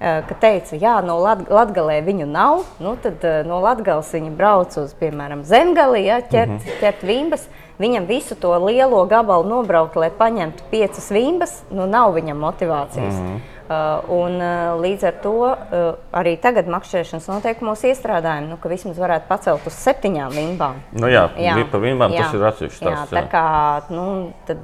[0.00, 2.60] Ka teica, jā, no Lat Latgalē viņu nav.
[2.78, 6.80] Nu, tad no Latgales viņi brauc uz, piemēram, zemgali, ja, ķert, mm -hmm.
[6.80, 7.48] ķert vimbas.
[7.78, 13.14] Viņam visu to lielo gabalu nobraukt, lai paņemtu piecas vimbas, nu nav viņam motivācijas.
[13.14, 13.38] Mm -hmm.
[13.64, 18.98] Uh, un, uh, līdz ar to uh, arī tagad makšķerēšanas noteikumos iestrādājam, nu, ka vismaz
[19.00, 20.82] varētu pacelt uz septiņām vimbām.
[20.92, 21.54] Nu, jā, jā.
[21.72, 23.30] par vimbām tas ir atsevišķs Jā, tā jā.
[23.32, 23.44] kā
[23.88, 24.04] nu,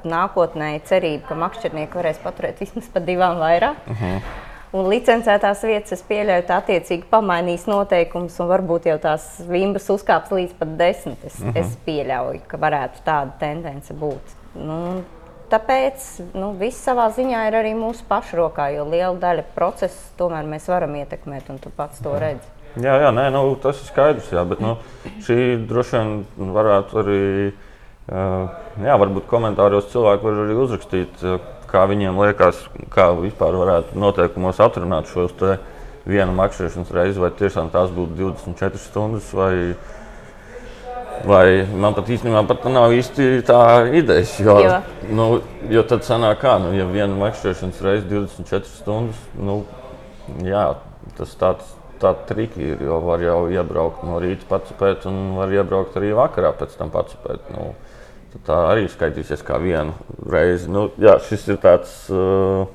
[0.05, 3.75] nākotnē cerība, ka makšķernieki varēs paturēt vismaz par divām vairāk.
[3.87, 4.05] Uh Mhm.
[4.15, 4.21] -huh.
[4.73, 10.29] Un licencētās vietas, es pieļauju, tā attiecīgi pamainīs noteikumus, un varbūt jau tās vimbas uzkāps
[10.31, 11.17] līdz pat desmit.
[11.25, 11.49] Es, uh Mhm.
[11.49, 11.59] -huh.
[11.59, 14.37] es pieļauju, ka varētu tāda tendence būt.
[14.55, 15.03] Nu,
[15.51, 20.47] tāpēc nu, viss savā ziņā ir arī mūsu pašu rokā, jo liela daļa procesa tomēr
[20.49, 22.47] mēs varam ietekmēt, un tu pats to redzi.
[22.79, 24.29] Jā, jā nē, nu, tas ir skaidrs.
[24.31, 24.77] Jā, bet nu,
[25.25, 25.37] šī
[25.67, 25.99] droši
[26.39, 27.23] vien varētu arī,
[28.07, 31.25] jā, varbūt komentāros cilvēki var arī uzrakstīt,
[31.71, 35.57] kā viņiem liekas, kā vispār varētu noteikumos atrunāt šos te
[36.07, 39.27] vienu makšķerēšanas reizi, vai tiešām tās būtu 24 stundas.
[39.35, 39.53] Vai,
[41.27, 43.61] Vai man pat īstenībā pat nav īsti tā
[43.97, 44.25] ideja.
[44.41, 44.79] Jo, Jo.
[45.09, 45.27] nu,
[45.69, 49.61] jo tad sanāk, kā, nu, ja viena makšķerēšanas reize 24 stundas, nu,
[50.45, 50.65] jā,
[51.17, 55.53] tas tāds tā triki ir, jo var jau iebraukt no rīta pats pēc, un var
[55.53, 57.51] iebraukt arī vakarā pēc tam pats pēc.
[57.53, 57.71] Nu,
[58.47, 59.93] tā arī skaitīsies kā viena
[60.31, 60.69] reize.
[60.71, 62.65] Nu, jā, šis ir tāds, uh,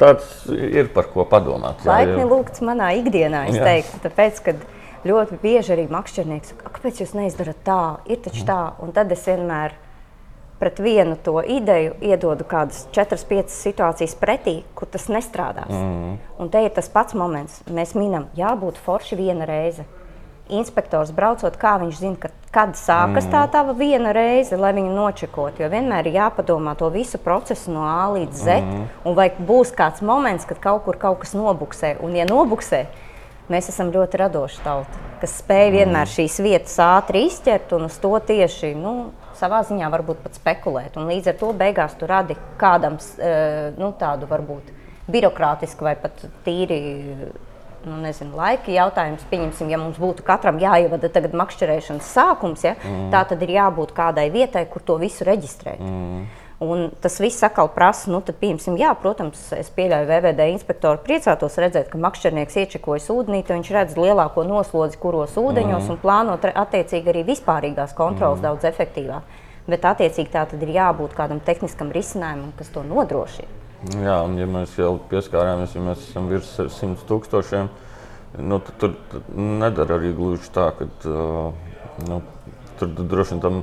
[0.00, 1.84] tāds ir par ko padomāt.
[1.86, 3.68] Laipni lūgts manā ikdienā, es Jā.
[3.68, 4.56] teiktu, tāpēc, ka
[5.04, 9.12] ļoti bieži arī makšķernieks saka, "A, kāpēc jūs neizdarat tā, ir taču tā, un tad
[9.12, 9.72] es vienmēr
[10.62, 15.72] pret vienu to ideju iedodu kādas 4-5 situācijas pretī, kur tas nestrādās.
[15.74, 16.12] Mm.
[16.38, 19.82] Un te ir tas pats moments, mēs minam, jābūt forši viena reize.
[20.54, 25.58] Inspektors braucot, kā viņš zina, ka, kad sākas tā tā viena reize, lai viņu nočekot.
[25.58, 28.62] Jo vienmēr ir jāpadomā to visu procesu no A līdz Z.
[28.62, 28.84] Mm.
[29.02, 31.96] Un vai būs kāds moments, kad kaut kur kaut kas nobuksē.
[32.06, 32.84] Un, ja nobuksē,
[33.50, 38.12] mēs esam ļoti radoši tauta, kas spēj vienmēr šīs vietas ātri izķert un uz to
[38.28, 40.98] tieši nu, savā ziņā varbūt pat spekulēt.
[41.00, 44.70] Un līdz ar to beigās tu radi kādam eh, nu, tādu varbūt
[45.12, 46.78] birokrātisku vai pat tīri
[47.82, 49.24] nu, nezinu, laika jautājums.
[49.30, 53.08] Pieņemsim, ja mums būtu katram jāievada tagad makšķerēšanas sākums, ja, mm.
[53.14, 55.82] tā tad ir jābūt kādai vietai, kur to visu reģistrēt.
[55.82, 56.22] Mm.
[56.62, 61.56] Un tas viss atkal prasa, nu, tad, pieņemsim, jā, protams, es pieļauju, VVD inspektoru priecātos
[61.58, 65.90] redzēt, ka makšķernieks iečekojas ūdenī, tad viņš redz lielāko noslodzi, kuros ūdeņos, mm.
[65.90, 68.46] un plāno tre- attiecīgi arī vispārīgās kontrolas mm.
[68.46, 69.40] daudz efektīvāk.
[69.66, 73.50] Bet attiecīgi tā tad ir jābūt kādam tehniskam risinājumam, kas to nodrošina.
[73.98, 77.70] Jā, un ja mēs jau pieskārāmies, ja mēs esam virs 100 tūkstošiem,
[78.38, 81.72] nu, tad tur nedara arī gluži tā, ka uh,
[82.06, 82.20] nu,
[82.78, 83.58] tur droši vien tam,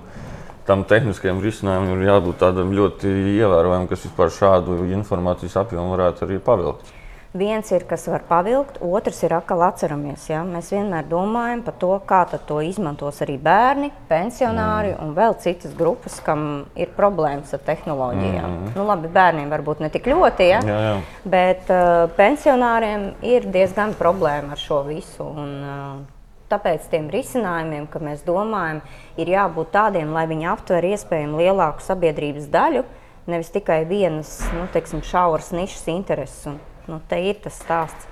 [0.69, 6.39] tam tehniskajam risinājumam ir jābūt tādam ļoti ievērojamam, kas vispār šādu informācijas apjomu varētu arī
[6.45, 6.95] pavilkt.
[7.29, 10.23] Viens ir, kas var pavilkt, otrs ir atkal atceramies.
[10.31, 10.39] Ja?
[10.41, 15.03] Mēs vienmēr domājam par to, kā to izmantos arī bērni, pensionāri mm.
[15.03, 18.49] un vēl citas grupas, kam ir problēmas ar tehnoloģijām.
[18.49, 18.73] Mm.
[18.73, 20.63] Nu, labi, bērniem varbūt ne tik ļoti, ja?
[20.65, 20.95] Jā, jā.
[21.29, 25.29] bet uh, pensionāriem ir diezgan problēma ar šo visu.
[25.29, 26.18] Un, uh,
[26.51, 28.81] tāpēc tiem risinājumiem, ka mēs domājam,
[29.19, 32.83] ir jābūt tādiem, lai viņi aptver iespējami lielāku sabiedrības daļu,
[33.29, 36.47] nevis tikai vienas nu, teiksim, šauras nišas intereses.
[36.49, 36.59] Un,
[36.89, 38.09] nu, te ir tas stāsts.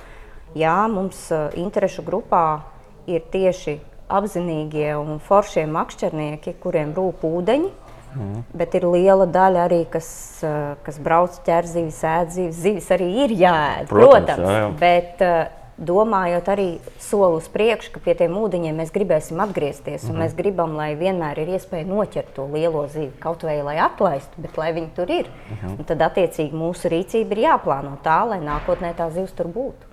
[0.57, 2.61] Jā, mums uh, interešu grupā
[3.09, 7.73] ir tieši apzinīgie un foršie makšķernieki, kuriem rūp ūdeņi.
[8.17, 8.43] Mm.
[8.57, 10.07] Bet ir liela daļa arī, kas,
[10.47, 12.61] uh, kas brauc ķer zivis, ēd zivis.
[12.63, 14.47] Zivis arī ir jāēd, Protams, protams.
[14.47, 14.69] jā, jā.
[14.79, 16.67] Bet uh, domājot arī
[16.99, 20.03] soli uz priekšu, ka pie tiem ūdeņiem mēs gribēsim atgriezties.
[20.03, 20.21] Mm -hmm.
[20.23, 24.57] Mēs gribam, lai vienmēr ir iespēja noķert to lielo zivi, kaut vai lai atlaistu, bet
[24.57, 25.27] lai viņi tur ir.
[25.27, 25.79] Mm -hmm.
[25.79, 29.85] Un tad, attiecīgi, mūsu rīcība ir jāplāno tā, lai nākotnē tā zivs tur būtu.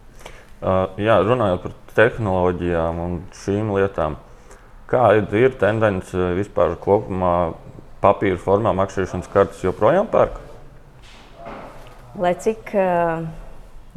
[0.63, 4.17] Uh, jā, runājot par tehnoloģijām un šīm lietām,
[4.89, 7.53] kāda ir tendence vispār kopumā
[8.01, 10.41] papīra formā makšķerēšanas kartes joprojām pērk?
[12.19, 13.27] Lai cik uh,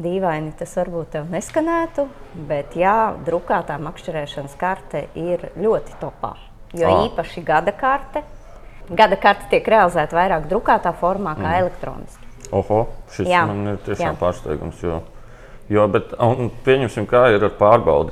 [0.02, 2.08] dīvaini tas varbūt tev neskanētu,
[2.48, 6.36] bet jā, drukātā makšķerēšanas karte ir ļoti topā.
[6.74, 7.08] jo Ah.
[7.08, 8.22] īpaši gada karte.
[8.90, 11.60] Gada karte tiek realizēta vairāk drukātā formā kā Mm.
[11.62, 12.26] elektroniski.
[12.52, 13.46] Oho, šis Jā.
[13.48, 14.18] man ir tiešām Jā.
[14.20, 14.82] pārsteigums.
[14.84, 15.02] Jo,
[15.70, 18.12] jo, bet, un, pieņemsim, kā ir ar pārbaudi.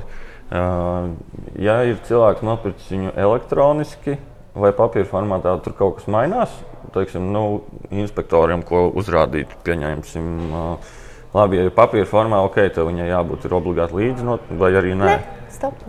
[0.50, 1.10] Uh,
[1.58, 4.16] ja ir cilvēks nopircis viņu elektroniski
[4.54, 6.50] vai papīra formātā, tur kaut kas mainās.
[6.94, 10.76] Teiksim, nu, inspektoriem, ko uzrādīt, pieņemsim, uh,
[11.36, 15.12] labi, ja ir papīra formā, ok, tev viņai jābūt obligāti līdzi, vai arī nē.
[15.12, 15.80] Nē, stop.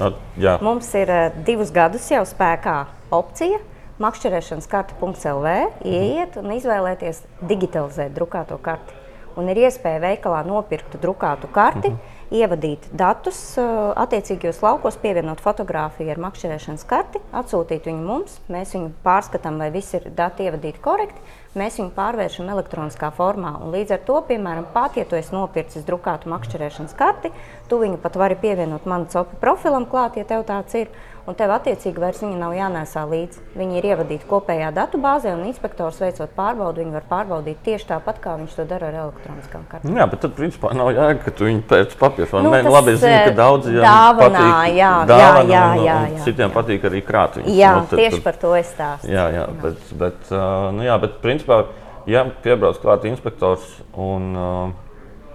[0.00, 2.80] No, jā, Mums ir eh, divus gadus jau spēkā
[3.14, 3.60] opcija.
[4.02, 5.50] Makšķerēšanas karte.lv
[5.86, 8.96] ieiet un izvēlēties digitalizēt drukāto karti.
[9.38, 12.13] Un ir iespēja veikalā nopirkt drukātu karti, mm -hmm.
[12.34, 13.70] Ievadīt datus eh,
[14.02, 18.36] attiecīgajos laukos, pievienot fotografiju ar makšķerēšanas karti, atsūtīt viņu mums.
[18.52, 21.22] Mēs viņu pārskatām, vai visi ir dati ievadīti korekti.
[21.54, 23.54] Mēs viņu pārvēršam elektroniskā formā.
[23.62, 27.30] Un līdz ar to, piemēram, pat ja tu esi nopircis drukātu makšķerēšanas karti,
[27.70, 30.90] tu viņu pat vari pievienot manam copu profilam klāt, ja tev tāds ir.
[31.24, 33.38] Un tev attiecīgi vairs viņa nav jānēsā līdzi.
[33.56, 38.34] Viņi ir ievadīti kopējā datubāzē, un inspektors veicot pārbaudi, viņi var pārbaudīt tieši tāpat, kā
[38.42, 39.96] viņš to dara ar elektroniskām kartēm.
[39.96, 42.28] Jā, bet tad, principā, nav jēga, ka tu viņu pēc papīra.
[42.44, 45.96] Nu, Nu, tas, labi, es zinu, ka eh, daudziem dāvanā, patīk jā, dāvana, jā, jā,
[46.04, 46.52] un jā, citiem jā.
[46.58, 47.40] patīk arī krāt.
[47.40, 47.56] viņus.
[47.56, 49.08] Jā, Nu, tad- tieši par to es stāstu.
[49.16, 51.62] Jā, jā, bet, bet, uh, nu jā, bet principā,
[52.06, 53.64] ja piebrauc klāt inspektors
[53.96, 54.68] un uh,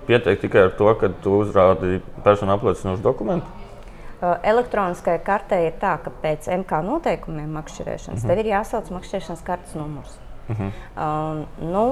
[0.05, 3.45] pieteikt tikai ar to, ka tu uzrādi personu apliecinošu dokumentu,
[4.21, 10.17] Elektroniskajai kartei ir tā, ka pēc MK noteikumiem makšķerēšanas tev ir jāsauc makšķerēšanas kartes numurs.
[10.49, 11.83] Um, nu,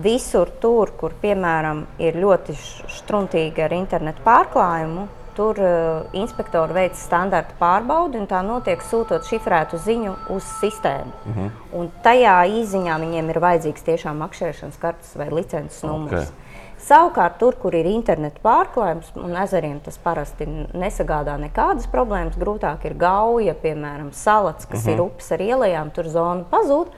[0.00, 2.54] visur tur, kur piemēram ir ļoti
[3.00, 9.78] struntīgi ar internetu pārklājumu, tur uh, inspektori veic standarta pārbaudi un tā notiek sūtot šifrētu
[9.84, 11.50] ziņu uz sistēmu.
[11.76, 16.30] Un tajā īziņā viņiem ir vajadzīgs tiešām makšķerēšanas kartes vai licences numurs.
[16.30, 16.46] Ok.
[16.80, 22.96] Savukārt, tur, kur ir interneta pārklājums, un ezeriem tas parasti nesagādā nekādas problēmas, grūtāk ir
[23.00, 24.94] gauja, piemēram, salats, kas uh -huh.
[24.94, 26.88] ir upes ar ielām, tur zona pazūd.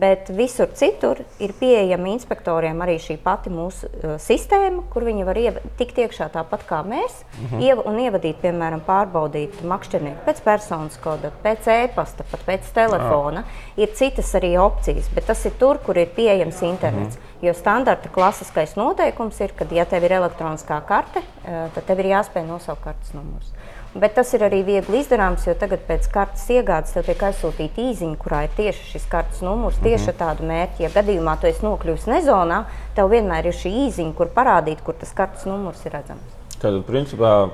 [0.00, 5.40] Bet visur citur ir pieejama inspektoriem arī šī pati mūsu uh, sistēma, kur viņi var
[5.76, 7.62] tikt iekšā tāpat kā mēs, uh -huh.
[7.66, 13.44] ieva, un ievadīt, piemēram, pārbaudīt makšķernieku pēc personas koda, pēc e-pasta, pat pēc telefona.
[13.76, 17.16] Ir citas arī opcijas, bet tas ir tur, kur ir pieejams internets.
[17.16, 17.46] Uh -huh.
[17.46, 22.06] Jo standarta klasiskais noteikums ir, ka, ja tev ir elektroniskā karte, uh, tad tev ir
[22.06, 23.52] jāspēj nosaukt kartes numurs.
[23.90, 28.18] Bet tas ir arī viegli izdarāms, jo tagad pēc kartes iegādes tev tiek aizsūtīta īziņa,
[28.22, 30.84] kurā ir tieši šis kartes numurs, tieši ar tādu mērķi.
[30.84, 32.60] Ja gadījumā tu esi nokļuvis nezonā,
[32.94, 36.38] tev vienmēr ir šī īziņa, kur parādīt, kur tas kartes numurs ir redzams.
[36.62, 37.50] tad, principā,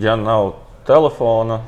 [0.00, 0.54] ja nav
[0.88, 1.60] telefona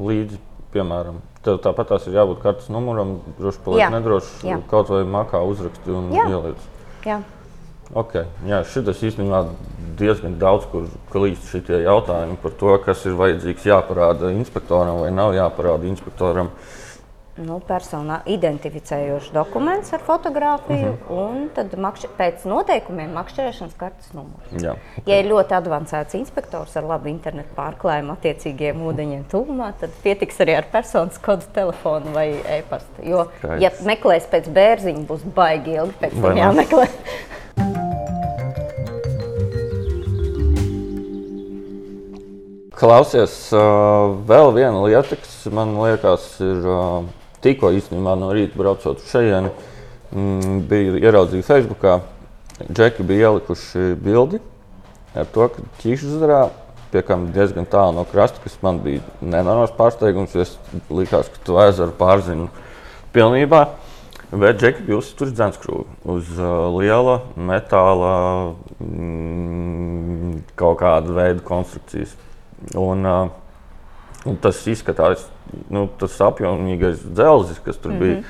[0.00, 0.40] līdzi,
[0.72, 4.60] piemēram, tev tāpat tās ir jābūt kartes numuram, droši paliek nedroši, Jā.
[4.72, 6.12] kaut vai makā uzraksti un
[7.04, 7.20] Jā.
[7.94, 8.26] Okay.
[8.48, 9.44] Jā, šis īstenībā
[9.98, 15.34] diezgan daudz kur klīst šie jautājumi par to, kas ir vajadzīgs jāparāda inspektoram vai nav
[15.36, 16.50] jāparāda inspektoram.
[17.34, 21.22] Nu, personā identificējošs dokuments ar fotografiju, uh -huh.
[21.22, 24.52] un tad makšķi, pēc noteikumiem makšķerēšanas kartes numurs.
[24.62, 24.76] Jā.
[25.06, 30.56] Ja ir ļoti avansēts inspektors ar labu internetu pārklājumu, attiecīgiem ūdeņiem tuvumā, tad pietiks arī
[30.56, 33.02] ar personas kodu, telefonu vai e-pastu.
[33.02, 33.62] Jo, Skaidrs.
[33.62, 36.88] ja meklēs pēc bērziņa, būs baigi ilgi pēc tam jāmeklē.
[42.74, 47.04] Klausies, uh, vēl viena lieta, kas man liekas, ir uh,
[47.44, 49.52] tikko īstenībā no rīta braucot uz šejieni,
[50.10, 52.00] mm, bija ieraudzīta Facebookā.
[52.66, 54.40] Džeki bija ielikuši bildi
[55.14, 56.40] ar to, ka ķīšzarā
[56.90, 60.34] pie kam diezgan tālu no krasta, kas man bija nenormāls pārsteigums.
[60.38, 60.56] Es
[60.90, 62.50] likās, ka tu ezeru pārzinu
[63.14, 63.64] pilnībā.
[64.34, 66.30] Bet Džeki bija uzturējuši dzenskrūvi uz
[66.74, 68.14] liela metāla
[68.82, 72.16] mm, kaut kāda veida konstrukcijas.
[72.80, 73.28] Un, uh,
[74.24, 75.26] un tas izskatās,
[75.72, 78.00] nu, tas apjomīgais dzelzis, kas tur mm -hmm.
[78.00, 78.22] bija.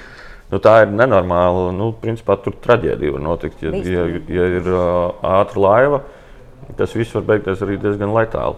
[0.52, 1.72] Nu, tā ir nenormāla.
[1.74, 3.62] Nu, principā tur traģēdija var notikt.
[3.62, 4.24] Ja, ja, Bīstami.
[4.28, 6.02] ja ir uh, ātra laiva,
[6.76, 8.54] tas viss var beigties arī diezgan lētāli.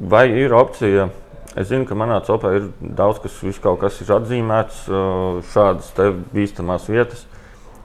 [0.00, 1.08] Vai ir opcija?
[1.56, 5.92] Es zinu, ka manā copā ir daudz kas, viss kaut kas ir atzīmēts, uh, šādas
[6.34, 7.26] bīstamās vietas.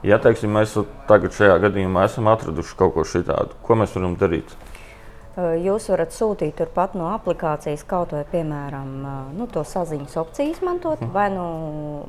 [0.02, 0.74] Ja teiksim, mēs
[1.06, 4.50] tagad šajā gadījumā esam atraduši kaut ko tādu, ko mēs varam darīt?
[5.32, 8.88] Jūs varat sūtīt turpat no aplikācijas kaut vai, piemēram,
[9.32, 11.44] nu, to saziņas opciju izmantot, vai nu,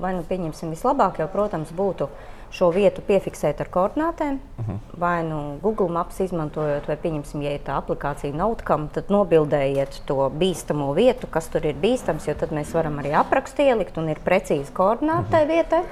[0.03, 2.09] vai nu pieņemsim vislabāk, jau, protams, būtu
[2.53, 4.79] šo vietu piefiksēt ar koordinātēm, uh -huh.
[4.99, 10.29] vai nu Google Maps izmantojot, vai pieņemsim, ja ir tā aplikācija Notecam, tad nobildējiet to
[10.29, 14.19] bīstamo vietu, kas tur ir bīstams, jo tad mēs varam arī aprakstu ielikt un ir
[14.25, 15.83] precīzi koordināti tai vietai.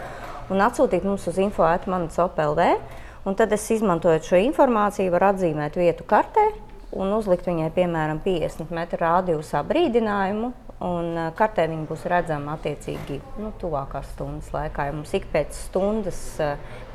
[0.49, 2.75] Un atsūtīt mums uz info.manas.lv.
[3.25, 8.73] Un tad es izmantojot šo informāciju, varu atzīmēt vietu kartē un uzlikt viņai, piemēram, 50
[8.75, 14.87] metru rādījusā brīdinājumu, un kartē viņi būs redzami attiecīgi nu, tuvākās stundas laikā.
[14.89, 16.19] Ja mums ik pēc stundas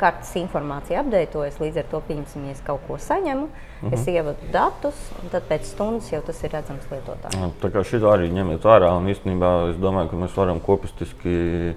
[0.01, 3.95] kartes informācija apdeitojas, līdz ar to, pieņemsim, ja es kaut ko saņemu, mm -hmm.
[3.95, 7.53] es ievadu datus, un tad pēc stundas jau tas ir redzams lietotājiem.
[7.63, 11.75] Tā kā šī arī ņemiet vērā, un īstenībā es domāju, ka mēs varam kopistiski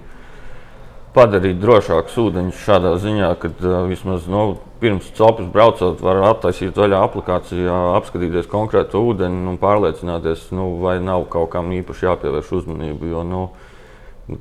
[1.14, 4.44] padarīt drošākus ūdeņus šādā ziņā, ka uh, vismaz nu,
[4.82, 11.26] pirms celpas braucot, var attaisīt vaļā aplikācijā, apskatīties konkrētu ūdeni un pārliecināties, nu, vai nav
[11.32, 13.10] kaut kam īpaši jāpievērš uzmanība.
[13.10, 13.48] Jo, nu,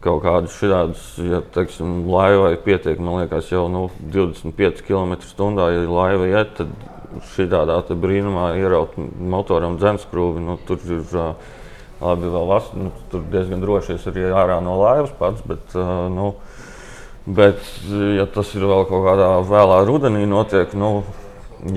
[0.03, 5.47] Kaut kādas šādas, ja teiksim, laivai pietiek, man liekas, jau nu, 25 km/h.
[5.73, 10.43] Ja laiva iet, tad šī tādā brīnumā ieraut motoram dzenskrūvi.
[10.45, 11.07] Nu, tur ir
[12.03, 15.41] labi, vēl vas, nu, tur diezgan droši arī ārā no laivas pats.
[15.49, 15.73] Bet,
[16.13, 16.35] nu,
[17.29, 17.59] Bet,
[18.17, 21.03] ja tas ir vēl kaut kādā vēlā rudenī, notiek, nu,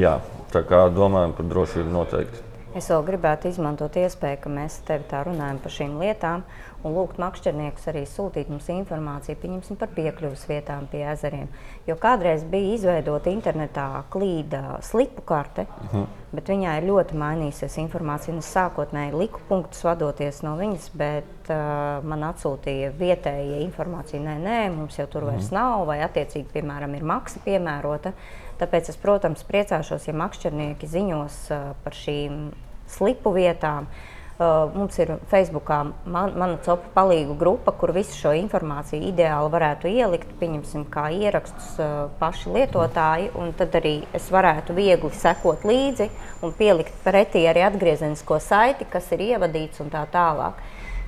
[0.00, 0.14] jā,
[0.54, 2.40] tā kā domājam par drošību noteikti.
[2.72, 6.46] Es vēl gribētu izmantot iespēju, ka mēs tevi tā runājam par šīm lietām
[6.86, 11.48] un lūgt makšķerniekus arī sūtīt mums informāciju par piekļuves vietām pie ezeriem.
[11.86, 15.96] Jo kādreiz bija izveidota internetā klīda slipu karte, uh mhm.
[15.96, 16.06] -huh.
[16.32, 18.36] bet viņā ir ļoti mainījusies informācija.
[18.38, 24.70] Es sākotnēji liku punktus vadoties no viņas, bet uh, man atsūtīja vietējie informāciju, nē, nē,
[24.76, 25.32] mums jau tur uh -huh.
[25.32, 25.54] vairs mhm.
[25.54, 28.12] nav, vai attiecīgi, piemēram, ir maksa piemērota.
[28.58, 32.50] Tāpēc es, protams, priecāšos, ja makšķernieki ziņos uh, par šīm
[32.86, 33.82] slipu vietām.
[33.82, 39.52] Uh, Uh, mums ir Facebookā man, mana copa palīgu grupa, kur visu šo informāciju ideāli
[39.52, 45.66] varētu ielikt, pieņemsim, kā ierakstus uh, paši lietotāji, un tad arī es varētu viegli sekot
[45.68, 46.08] līdzi
[46.42, 50.60] un pielikt pretī arī atgriezenisko saiti, kas ir ievadīts un tā tālāk.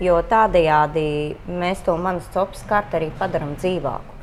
[0.02, 1.06] Jo tādējādi
[1.46, 4.18] mēs to manas copas kartu arī padarām dzīvāku.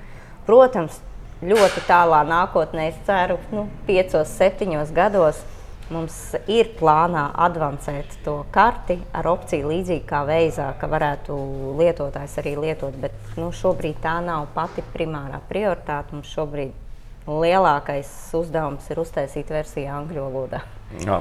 [0.45, 0.99] Protams,
[1.41, 5.39] ļoti tālā nākotnē, es ceru, nu, piecos, septiņos gados
[5.91, 6.15] Mums
[6.47, 11.35] ir plānā avansēt to karti ar opciju līdzīgi kā veizā, ka varētu
[11.81, 16.15] lietotājs arī lietot, bet nu, šobrīd tā nav pati primārā prioritāte.
[16.15, 18.07] Mums šobrīd lielākais
[18.39, 20.63] uzdevums ir uztaisīt versiju angļu valodā.
[21.03, 21.19] Jā.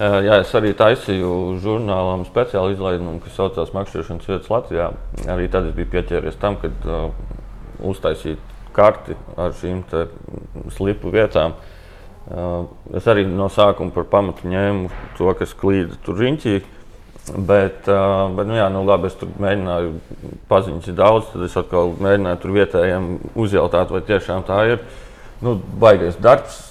[0.00, 1.30] Jā, es arī taisīju
[1.64, 4.90] žurnālam speciālu izlaidumu, kas saucās Makšķerēšanas vietas Latvijā.
[5.32, 7.08] Arī tad es biju pieķēries tam, kad uh,
[7.92, 8.40] uztaisīt
[8.76, 9.84] karti ar šīm
[10.76, 11.56] slipu vietām.
[11.56, 11.72] Uh,
[12.26, 16.56] Es arī no sākuma par pamatu ņēmu to, kas klīda tur riņķī.
[17.26, 19.96] Bet, bet nu jā, nu labi, es tur mēģināju
[20.50, 24.78] paziņas daudz, tad es atkal mēģināju tur vietējiem uzjautāt, vai tiešām tā ir.
[25.42, 25.52] Nu,
[25.82, 26.62] baigais darbs,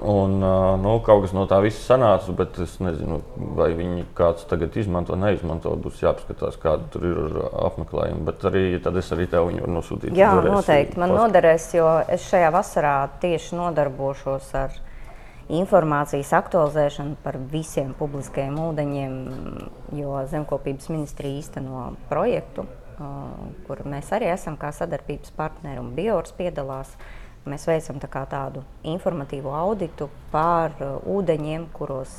[0.00, 3.18] un nu, kaut kas no tā visa sanāca, bet es nezinu,
[3.58, 5.74] vai viņi kāds tagad izmanto, neizmanto.
[5.82, 7.36] Būs jāpaskatās, kāda tur ir
[7.66, 8.24] apmeklējuma.
[8.30, 10.16] Bet arī tad es arī tev viņu nosūtīt.
[10.16, 14.78] Jā, noteikti man noderēs, jo es šajā vasarā tieši nodarbošos ar
[15.48, 19.14] informācijas aktualizēšanu par visiem publiskajiem ūdeņiem,
[19.96, 22.66] jo Zemkopības ministrija īsteno projektu,
[23.68, 26.92] kur mēs arī esam kā sadarbības partneri un Biors piedalās.
[27.48, 30.74] Mēs veicam tā tādu informatīvu auditu par
[31.08, 32.10] ūdeņiem, kuros,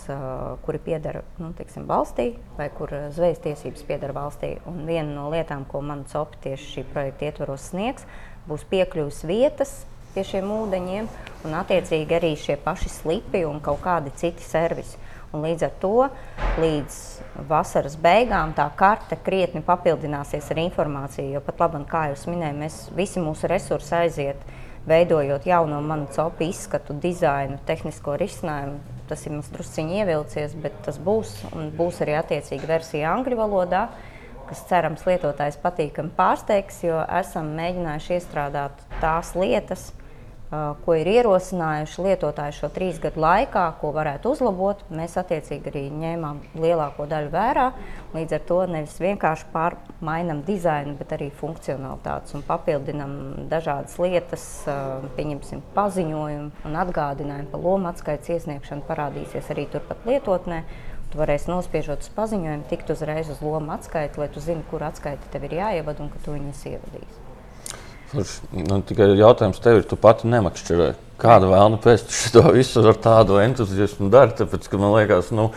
[0.66, 4.56] kuri pieder nu, tiksim, valstī vai kur zvejas tiesības pieder valstī.
[4.66, 8.08] Un viena no lietām, ko man COP tieši šī projekta ietvaros sniegs,
[8.50, 9.76] būs piekļuves vietas
[10.20, 11.06] pie šiem ūdeņiem,
[11.48, 14.98] un attiecīgi arī šie paši slipi un kaut kādi citi servisi.
[15.32, 15.94] Un līdz ar to
[16.60, 16.96] līdz
[17.48, 21.38] vasaras beigām tā karte krietni papildināsies ar informāciju.
[21.38, 24.42] Jo pat labi, kā jau minēju, mēs visi mūsu resursi aiziet
[24.90, 28.82] veidojot jauno manu copu izskatu, dizainu, tehnisko risinājumu.
[29.08, 33.88] Tas ir mums drusciņi ievilcies, bet tas būs un būs arī attiecīga versija angļu valodā
[34.50, 39.92] kas cerams lietotājs patīkami pārsteigs, jo esam mēģinājuši iestrādāt tās lietas,
[40.50, 44.82] ko ir ierosinājuši lietotāji šo trīs gadu laikā, ko varētu uzlabot.
[44.90, 47.68] Mēs attiecīgi arī ņēmām lielāko daļu vērā.
[48.16, 53.16] Līdz ar to nevis vienkārši pārmainām dizainu, bet arī funkcionalitātes un papildinām
[53.52, 54.48] dažādas lietas,
[55.20, 60.64] pieņemsim paziņojumu un atgādinājumu par lomu atskaites iesniegšanu parādīsies arī turpat lietotnē.
[61.10, 65.30] Tu varēsi nospiežot uz paziņojumu, tikt uzreiz uz lomu atskaiti, lai tu zini, kur atskaiti
[65.34, 67.29] tev ir jāievada un ka tu viņus ievadīsi.
[68.14, 70.94] Nu, tikai jautājums tev ir, tu pati nemakšķerē.
[71.22, 74.34] Kāda vēlna pēc to visu ar tādu entuziasmu dari?
[74.40, 75.50] Tāpēc, ka man liekas, nu,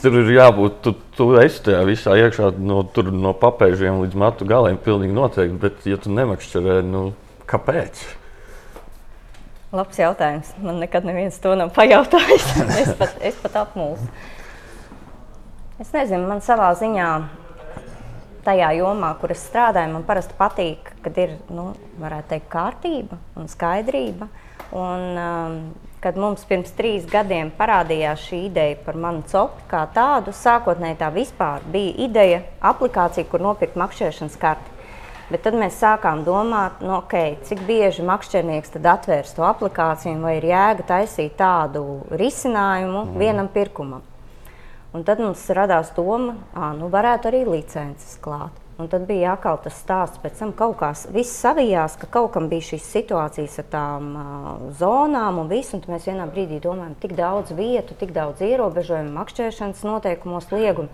[0.00, 4.48] tur ir jābūt, tu, tu esi tajā visā iekšā, no, tur, no papēžiem līdz matu
[4.48, 5.60] galiem, pilnīgi noteikti.
[5.66, 7.10] Bet, ja tu nemakšķerē, nu,
[7.50, 8.06] kāpēc?
[9.76, 10.54] Labs jautājums.
[10.62, 12.52] Man nekad neviens to nav pajautājis.
[12.82, 14.08] es pat, es pat apmulsu.
[15.82, 17.10] Es nezinu, man savā ziņā
[18.46, 23.50] tajā jomā, kur es strādāju, man parasti patīk, kad ir, nu, varētu teikt, kārtība un
[23.50, 24.30] skaidrība.
[24.76, 25.58] Un, um,
[26.02, 31.10] kad mums pirms trīs gadiem parādījās šī ideja par manu copu kā tādu, sākotnēji tā
[31.14, 34.74] vispār bija ideja, aplikācija, kur nopirkt makšķerēšanas karti.
[35.26, 40.46] Bet tad mēs sākām domāt, nu, okay, cik bieži makšķernieks atvērs to aplikāciju, vai ir
[40.52, 41.82] jēga taisīt tādu
[42.14, 43.16] risinājumu mm.
[43.18, 44.04] vienam pirkumam.
[44.96, 48.54] Un tad mums radās doma, ka nu, varētu arī licences klāt.
[48.80, 52.48] Un tad bija jākal tas stāsts, pēc tam kaut kas viss savijās, ka kaut kam
[52.48, 54.48] bija šīs situācijas ar tām uh,
[54.80, 59.84] zonām un visu, un mēs vienā brīdī domājam, tik daudz vietu, tik daudz ierobežojumu, makšķerēšanas
[59.84, 60.88] noteikumos, liegumu,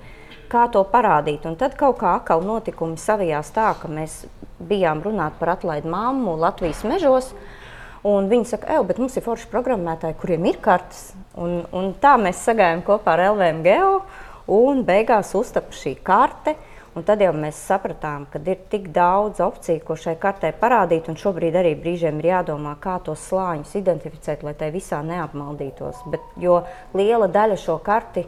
[0.51, 1.47] kā to parādīt.
[1.47, 4.25] Un tad kaut kā atkal notikumi savijās tā, ka mēs
[4.59, 7.31] bijām runāt par atlaidu māmu Latvijas mežos,
[8.09, 12.17] un viņi saka, ej, bet mums ir forši programmētāji, kuriem ir kartes, un, un tā
[12.21, 13.95] mēs sagājām kopā ar LVM Geo,
[14.53, 16.57] un beigās uztapa šī karte,
[16.93, 21.17] Un tad jau mēs sapratām, ka ir tik daudz opciju, ko šai kartē parādīt, un
[21.17, 26.03] šobrīd arī brīžiem ir jādomā, kā tos slāņus identificēt, lai tai visā neapmaldītos.
[26.13, 26.59] Bet, jo
[26.93, 28.27] liela daļa šo karti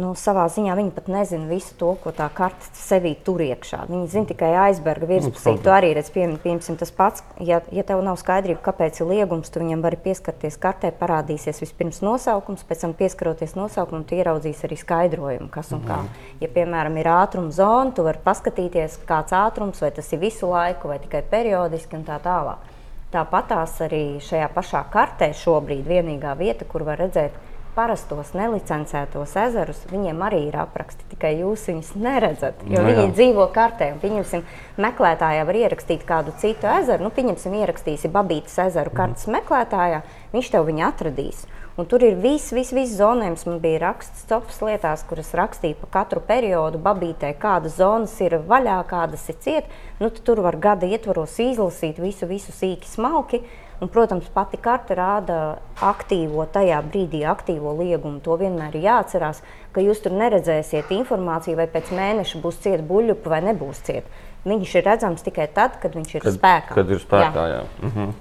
[0.00, 3.82] nu, savā ziņā viņi pat nezina visu to, ko tā karte sevī tur iekšā.
[3.90, 5.54] Viņi zina tikai aizberga virspusī.
[5.60, 9.52] Tu arī redz, pie, piemēram, tas pats, ja, ja tev nav skaidrība, kāpēc ir liegums,
[9.52, 14.80] tu viņam vari pieskarties kartē, parādīsies vispirms nosaukums, pēc tam pieskaroties nosaukumam, tu ieraudzīsi arī
[14.80, 16.00] skaidrojumu, kas un kā.
[16.00, 16.28] Mhm.
[16.40, 20.88] Ja, piemēram, ir ātruma zona, tu vari paskatīties, kāds ātrums, vai tas ir visu laiku,
[20.88, 22.70] vai tikai periodiski un tā tālāk.
[23.12, 27.36] Tāpatās arī šajā pašā kartē šobrīd vienīgā vieta, kur var redzēt,
[27.76, 32.60] parastos nelicencētos ezerus, viņiem arī ir apraksti, tikai jūs viņus neredzat.
[32.66, 33.14] Jo no, nu viņi jā.
[33.16, 34.44] dzīvo kartē, un pieņemsim,
[34.82, 37.08] meklētājā var ierakstīt kādu citu ezeru.
[37.08, 40.04] Nu, pieņemsim, ierakstīsi Babītas ezeru kartes meklētājā,
[40.36, 41.46] viņš tev viņu atradīs.
[41.80, 43.46] Un tur ir viss, viss, viss zonējums.
[43.48, 48.76] Man bija raksts COPS lietās, kuras rakstīja pa katru periodu, babītē, kādas zonas ir vaļā,
[48.90, 49.70] kādas ir ciet.
[49.96, 53.40] Nu, tur var gada ietvaros izlasīt visu, visu sīki smalki.
[53.82, 55.36] Un, protams, pati karte rāda
[55.82, 58.20] aktīvo tajā brīdī, aktīvo liegumu.
[58.22, 59.40] To vienmēr ir jāatcerās,
[59.74, 64.22] ka jūs tur neredzēsiet informāciju, vai pēc mēneša būs cieta buļbuļs vai nebūs cieta.
[64.46, 66.78] Viņš ir redzams tikai tad, kad viņš ir kad, spēkā.
[66.78, 67.58] Kad ir spēkā jā.
[67.58, 67.90] Jā.
[67.90, 68.14] Mhm.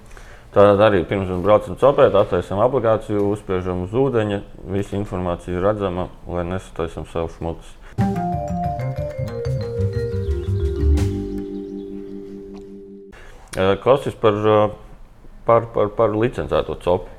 [0.58, 4.42] Tad arī pirms mēs braucam copēt, attaisam aplikāciju, uzspiežam uz ūdeņa,
[4.74, 7.78] visa informācija ir redzama, lai nesataisam savu šmutus.
[13.86, 14.42] Klausies par
[15.46, 17.18] par, par, par licencēto copu.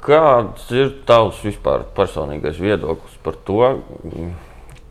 [0.00, 3.60] Kāds ir tavs vispār personīgais viedoklis par to,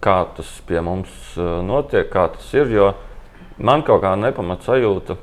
[0.03, 2.69] kā tas pie mums eh, notiek, kā tas ir?
[2.73, 2.91] Jo
[3.57, 5.17] man kaut kā nepamat sajūta.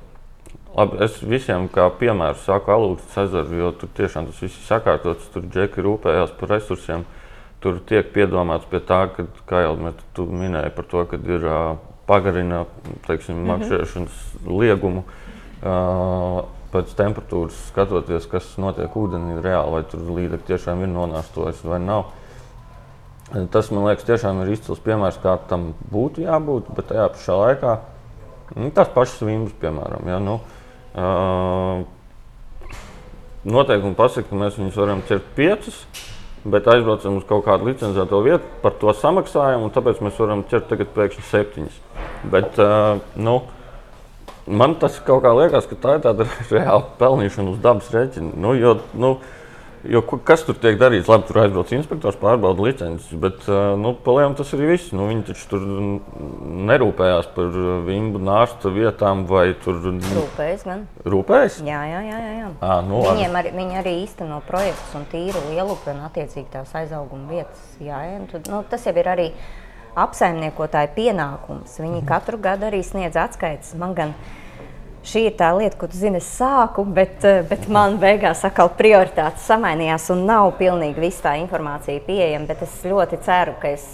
[0.74, 5.28] Labi, es visiem kā piemēru saku Alūksnes ezeru, jo tur tiešām tas viss ir sakārtots.
[5.30, 7.04] Tur džeki rūpējās par resursiem.
[7.62, 11.76] Tur tiek piedomāts pie tā, ka, kā jau mēs minējām, par to, ka ir uh,
[12.10, 12.64] pagarina
[13.06, 13.52] teiksim, -hmm.
[13.52, 14.18] makšķerēšanas
[14.50, 15.04] liegumu.
[15.62, 16.42] Uh,
[16.74, 22.10] pēc temperatūras skatoties, kas notiek ūdenī reāli, vai tur līdzekļi tiešām ir nonāstojas vai nav.
[23.54, 27.74] Tas man liekas, tiešām ir izcils piemērs, kā tam būtu jābūt, bet tajā pašā laikā
[28.52, 30.38] nu, tās pašas vīmas, piemēram, ja, nu,
[31.00, 31.80] uh,
[33.48, 35.80] noteikumi pasaka, ka mēs viņus varam ķert piecus,
[36.44, 40.68] bet aizbraucam uz kaut kādu licencēto vietu, par to samaksājam, un tāpēc mēs varam ķert
[40.72, 41.82] tagad pēkšņi septiņas.
[42.32, 43.38] Bet, uh, nu,
[44.46, 48.34] Man tas kaut kā liekas, ka tā ir tāda reāla pelnīšana uz dabas rēķina.
[48.36, 49.14] Nu, jo, nu,
[49.88, 51.08] jo, kas tur tiek darīts?
[51.08, 53.48] Labi, tur aizbrauc inspektors, pārbauda licences, bet
[53.80, 54.92] nu, palielam tas arī viss.
[54.92, 55.64] Nu, viņi taču tur
[56.68, 59.80] nerūpējās par vimbu nārsta vietām vai tur.
[59.80, 60.84] Rūpējas gan.
[61.08, 61.58] Rūpējas?
[61.64, 62.20] Jā, jā, jā.
[62.42, 62.52] jā.
[62.60, 67.32] À, nu, Viņiem arī, viņi arī īsteno projektus un tīru lielu, gan attiecīgi tās aizauguma
[67.32, 67.68] vietas.
[67.80, 69.30] Jā, jā, tad, nu, tas jau ir arī
[69.98, 71.78] apsaimniekotāja pienākums.
[71.80, 72.08] Viņi mhm.
[72.08, 73.74] katru gadu arī sniedz atskaites.
[73.78, 74.14] Man gan
[75.04, 78.72] šī ir tā lieta, ko tu zini, es sāku, bet, eh, bet man beigās atkal
[78.78, 82.48] prioritātes samainījās un nav pilnīgi viss tā informācija pieejama.
[82.50, 83.86] Bet es ļoti ceru, ka es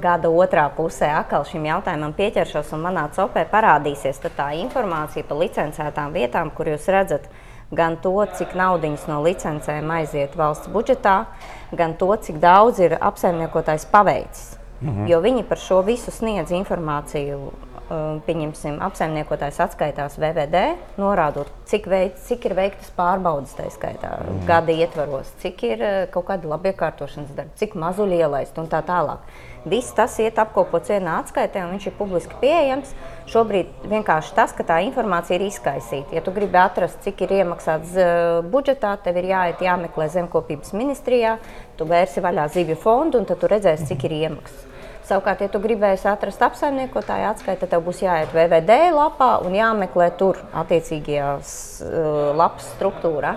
[0.00, 6.14] gada otrā pusē atkal šim jautājumam pieķeršos un manā copē parādīsies tā informācija par licencētām
[6.16, 7.28] vietām, kur jūs redzat
[7.74, 11.24] gan to, cik naudas no licencēm aiziet valsts budžetā,
[11.72, 14.63] gan to, cik daudz ir apsaimniekotājs paveicis.
[14.84, 15.06] Mhm.
[15.08, 17.52] Jo viņi par šo visu sniedz informāciju.
[17.84, 20.60] Uh, pieņemsim, apsaimniekotājs atskaitās VVD,
[20.96, 24.38] norādot, cik, veic, cik ir veiktas pārbaudas, tā skaitā, mm.
[24.48, 29.28] gada ietvaros, cik ir uh, kaut kāda labiekārtošanas darba, cik mazuļi ielaist un tā tālāk.
[29.68, 32.96] Viss tas iet apkopots vienā atskaitē, un viņš ir publiski pieejams.
[33.28, 36.16] Šobrīd vienkārši tas, ka tā informācija ir izkaisīta.
[36.16, 41.36] Ja tu gribi atrast, cik ir iemaksāts uh, budžetā, tev ir jāiet jāmeklē zemkopības ministrijā,
[41.76, 44.70] tu vērsi vaļā zivju fondu, un tad tu redzēsi, cik ir iemaksas.
[45.04, 50.08] Savukārt, ja tu gribēsi atrast apsaimniekotāju atskaiti, tad tev būs jāiet VVD lapā un jāmeklē
[50.16, 51.52] tur attiecīgajās
[51.84, 53.34] uh, lapas struktūrā.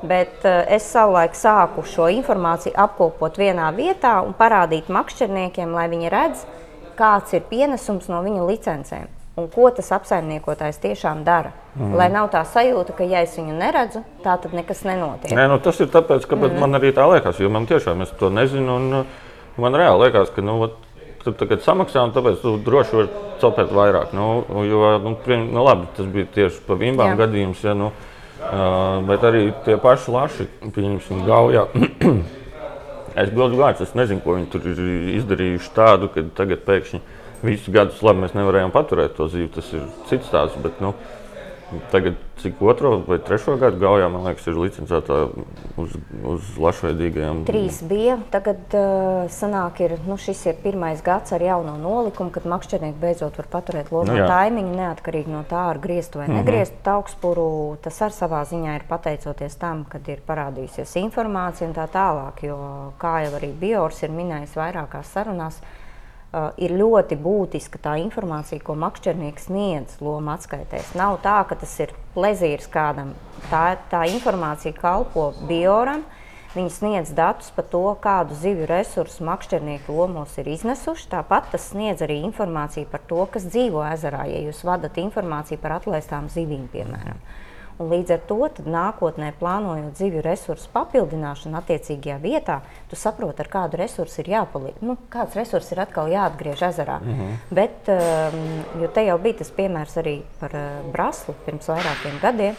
[0.00, 6.12] Bet uh, es savulaik sāku šo informāciju apkopot vienā vietā un parādīt makšķerniekiem, lai viņi
[6.12, 6.44] redz,
[6.96, 11.52] kāds ir pienesums no viņa licencēm un ko tas apsaimniekotājs tiešām dara.
[11.76, 11.94] Mm.
[11.98, 15.32] Lai nav tā sajūta, ka, ja es viņu neredzu, tā tad nekas nenotiek.
[15.36, 16.58] Nē, nu, tas ir tāpēc, ka mm.
[16.60, 18.76] man arī tā liekas, jo man tiešām es to nezinu.
[18.76, 19.04] Un,
[19.60, 20.58] man reāli liekas, ka nu,
[21.24, 24.14] tu tagad samaksā, un tāpēc tu droši vari copēt vairāk.
[24.16, 24.28] Nu,
[24.66, 27.62] jo, nu, nu, labi, tas bija tieši pa vimbām gadījums.
[27.66, 31.66] Ja, nu, uh, bet arī tie paši laši, pieņemsim, gaujā.
[33.22, 34.84] es gluži vārds, es nezinu, ko viņi tur ir
[35.20, 37.02] izdarījuši tādu, ka tagad pēkšņi
[37.44, 39.50] visus gadus labi mēs nevarējām paturēt to zīvi.
[39.56, 40.60] Tas ir cits stāsts.
[40.64, 40.94] Bet, nu,
[41.90, 45.18] Tagad, cik otro vai trešo gadu gaujā, man liekas, ir licencēta
[45.78, 45.92] uz,
[46.26, 47.44] uz lašveidīgajiem.
[47.46, 48.16] Trīs bija.
[48.32, 53.38] Tagad uh, sanāk, ir, nu, šis ir pirmais gads ar jauno nolikumu, kad makšķernieki beidzot
[53.38, 56.42] var paturēt lomu nu, taimiņu, neatkarīgi no tā, ar grieztu vai mm -hmm.
[56.42, 57.50] negrieztu augstspuru.
[57.82, 62.42] Tas ar savā ziņā ir pateicoties tam, kad ir parādījusies informācija un tā tālāk.
[62.42, 62.58] Jo,
[62.98, 65.79] kā jau arī Biors ir minējis vairākās sarunās, uh,
[66.30, 70.92] Uh, ir ļoti būtiska tā informācija, ko makšķernieks sniedz loma atskaitēs.
[70.94, 73.16] Nav tā, ka tas ir plezīrs kādam.
[73.50, 76.04] Tā, tā informācija kalpo bioram.
[76.54, 81.10] Viņi sniedz datus par to, kādu zivju resursu makšķernieki lomos ir iznesuši.
[81.10, 85.80] Tāpat tas sniedz arī informāciju par to, kas dzīvo ezerā, ja jūs vadat informāciju par
[85.80, 87.18] atlaistām zivīm, piemēram.
[87.18, 87.49] Mm.
[87.80, 88.36] Līdz ar to
[88.68, 92.58] nākotnē, plānojot zivju resursu papildināšanu attiecīgajā vietā,
[92.90, 94.82] tu saproti, ar kādu resursu ir jāpaliek.
[94.84, 96.98] Nu, kāds resurs ir atkal jāatgriež ezerā.
[97.00, 97.38] Mm -hmm.
[97.50, 102.54] Bet, um, te jau bija tas piemērs arī par uh, braslu pirms vairākiem gadiem.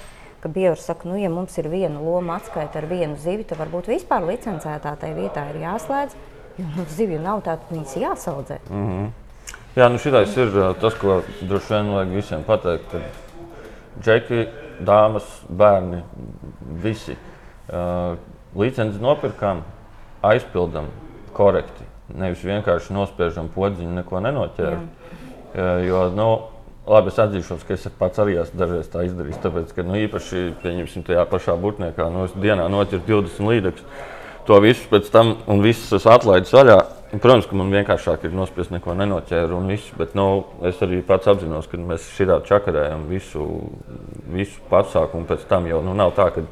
[0.48, 4.26] Biors saka, nu, ja mums ir viena loma atskaita ar vienu zivi, tad varbūt vispār
[4.26, 6.16] licencētā tajā vietā ir jāslēdz.
[6.58, 8.58] Jo nu, zivju nav tādas, viņas jāsaudzē.
[8.70, 9.10] Mm -hmm.
[9.76, 12.96] Jā, nu šitais ir uh, tas, ko droši vien vajag visiem pateikt.
[14.02, 14.48] Džeki
[14.86, 16.02] dāmas, bērni,
[16.84, 17.18] visi.
[17.72, 18.18] Uh,
[18.58, 19.64] licenci nopirkām,
[20.26, 20.90] aizpildām
[21.36, 21.88] korekti.
[22.12, 24.88] Nevis vienkārši nospiežam podziņu, neko nenoķēram.
[24.88, 26.30] Uh, jo, nu,
[26.90, 29.44] labi, es atzīšos, ka es pats arī esmu dažreiz tā izdarījis.
[29.44, 34.10] Tāpēc, ka nu, īpaši pieņemsim tajā pašā burtniekā, nu, es dienā noķeru 20 līdzekļus.
[34.50, 36.80] To visu pēc tam un visus es atlaidu vaļā
[37.12, 41.28] Protams, ka man vienkāršāk ir nospiest, neko nenoķēru un viss, bet nu, es arī pats
[41.28, 43.48] apzinos, ka mēs šādā čakarējam visu,
[44.32, 45.68] visu pasākumu pēc tam.
[45.68, 46.46] Jau nu, nav tā, ka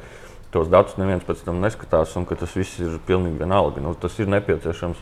[0.52, 3.80] tos datus neviens pēc tam neskatās un ka tas viss ir pilnīgi vienalga.
[3.80, 5.00] Nu, tas ir nepieciešams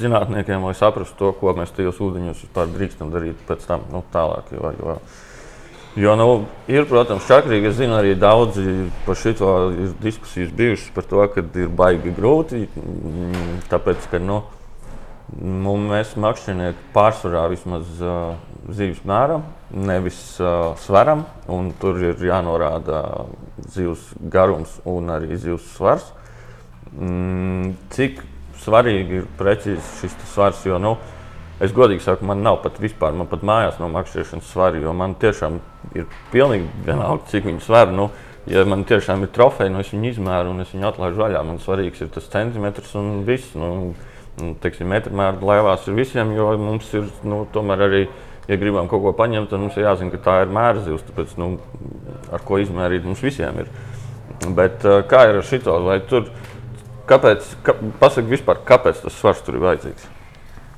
[0.00, 4.48] zinātniekiem, lai saprastu to, ko mēs tajos ūdeņos vispār drīkstam darīt pēc tam nu, tālāk.
[4.56, 4.96] Jo, jo,
[5.96, 7.70] Jo, nu, ir, protams, čakrīgi.
[7.70, 12.66] Es zinu, arī daudzi par šo ir diskusijas bijušas par to, ka ir baigi grūti.
[12.76, 14.42] Mm, tāpēc, ka nu,
[15.32, 18.36] mēs makšķernieki pārsvarā vismaz uh,
[18.76, 21.24] zivs mēram, nevis uh, sveram.
[21.80, 23.00] Tur ir jānorāda
[23.64, 26.12] zivs garums un arī zivs svars.
[26.92, 28.20] Mm, cik
[28.66, 30.98] svarīgi ir precīzi šis svars, jo nu,
[31.56, 35.14] Es godīgi saku, man nav pat vispār, man pat mājās nav makšķerēšanas svara, jo man
[35.16, 35.54] tiešām
[35.96, 37.94] ir pilnīgi vienalga, cik viņi sver.
[37.96, 38.10] Nu,
[38.50, 41.40] ja man tiešām ir trofeja, nu es viņu izmēru un es viņu atlaižu vaļā.
[41.48, 43.54] Man svarīgs ir tas centimetrs un viss.
[43.56, 43.94] Nu,
[44.60, 48.02] teiksim, metrmēra laivās ir visiem, jo mums ir nu, tomēr arī,
[48.50, 51.06] ja gribam kaut ko paņemt, tad mums ir jāzina, ka tā ir mēra zivs.
[51.08, 51.54] Tāpēc, nu,
[52.36, 53.72] ar ko izmērīt mums visiem ir.
[54.58, 55.78] Bet kā ir ar šito?
[55.88, 56.28] Vai tur,
[57.08, 60.12] kāpēc, ka, pasaka vispār, kāpēc tas svars tur ir vajadzīgs?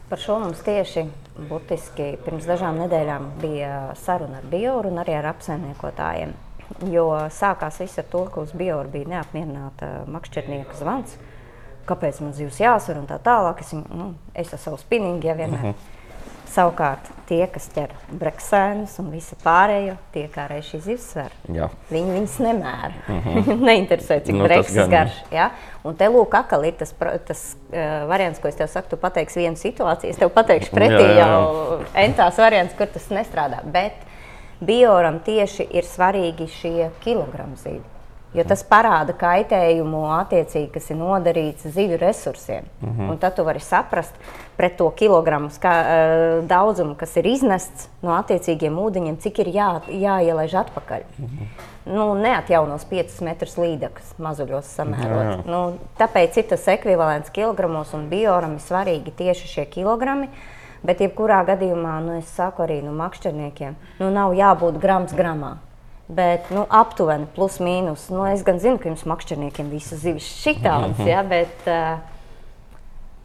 [0.09, 1.02] Par šo mums tieši
[1.50, 6.32] būtiski pirms dažām nedēļām bija saruna ar Bioru un arī ar apsaimniekotājiem.
[6.92, 11.18] Jo sākās viss ar to, ka uz Bioru bija neapmierināta makšķernieka zvans.
[11.88, 13.61] Kāpēc man zivs jāsver un tā tālāk.
[13.64, 15.61] Es, nu, es ar savu spinningu jau vienmēr.
[15.61, 15.76] Uh mhm.
[15.76, 15.97] -huh.
[16.49, 17.90] Savukārt, tie, kas ķer
[18.20, 21.34] breksēnus un visu pārējo, tie kā reiz šī zivs sver.
[21.53, 21.68] Jā.
[21.92, 22.92] Viņi viņus nemēra.
[23.07, 23.61] Mm -hmm.
[23.68, 25.18] Neinteresē, cik nu, brekses garš.
[25.32, 25.51] Ja?
[25.84, 26.94] Un te lūk, akal ir tas,
[27.26, 31.05] tas uh, variants, ko es tev saku, tu pateiksi vienu situāciju, es tev pateikšu pretī
[31.05, 31.28] jā, jā.
[31.28, 33.61] jau entās variants, kur tas nestrādā.
[33.64, 33.94] Bet
[34.61, 37.97] bioram tieši ir svarīgi šie kilogramu zīvi.
[38.37, 40.03] Jo tas parāda kaitējumu,
[40.72, 42.64] kas ir nodarīts zivju resursiem.
[42.81, 43.11] Mm -hmm.
[43.11, 44.14] Un tad tu vari saprast
[44.57, 49.81] pret to kilogramu kā, uh, daudzumu, kas ir iznests no attiecīgiem ūdeņiem, cik ir jā,
[49.89, 51.01] jāielaiž atpakaļ.
[51.18, 51.47] Mm -hmm.
[51.95, 55.24] nu, neatjaunos 5 metrus līdzekļus mazuļos samērot.
[55.24, 55.43] Jā, jā.
[55.47, 60.29] Nu, tāpēc ir tas ekvivalents kilogramos un bioram ir svarīgi tieši šie kilogrami.
[60.83, 65.57] Bet, jebkurā gadījumā, nu, es saku arī nu, makšķerniekiem, nu, nav jābūt grams gramā.
[66.09, 68.06] Bet nu, aptuveni plus mīnus.
[68.09, 71.98] Nu, es gan zinu, ka jums makšķerniekiem visas zivis šitādas, ja, bet uh,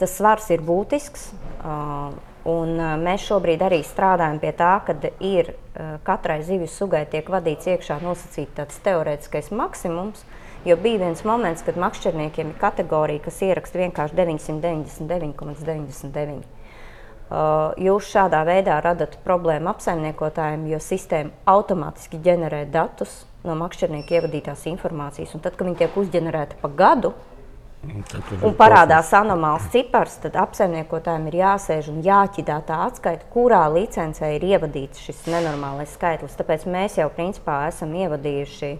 [0.01, 1.31] tas svars ir būtisks.
[1.63, 2.11] Uh,
[2.43, 4.91] Un, uh, mēs šobrīd arī strādājam pie tā, ka
[5.23, 10.25] ir uh, katrai zivju sugai tiek vadīts iekšā nosacīts tāds teorētiskais maksimums.
[10.67, 16.43] Jo bija viens moments, kad makšķerniekiem ir kategorija, kas ieraksta vienkārši 999,99.
[16.43, 16.62] Uh,
[17.81, 25.33] jūs šādā veidā radat problēmu apsaimniekotājiem, jo sistēma automātiski ģenerē datus no makšķernieka ievadītās informācijas.
[25.35, 27.13] Un tad, kad viņi tiek uzģenerēti pa gadu,
[27.83, 34.45] un parādās anomāls cipars, tad apsaimniekotājiem ir jāsēž un jāķidā tā atskaita, kurā licencē ir
[34.53, 36.37] ievadīts šis nenormālais skaitlis.
[36.39, 38.71] Tāpēc mēs jau principā esam ievadījuši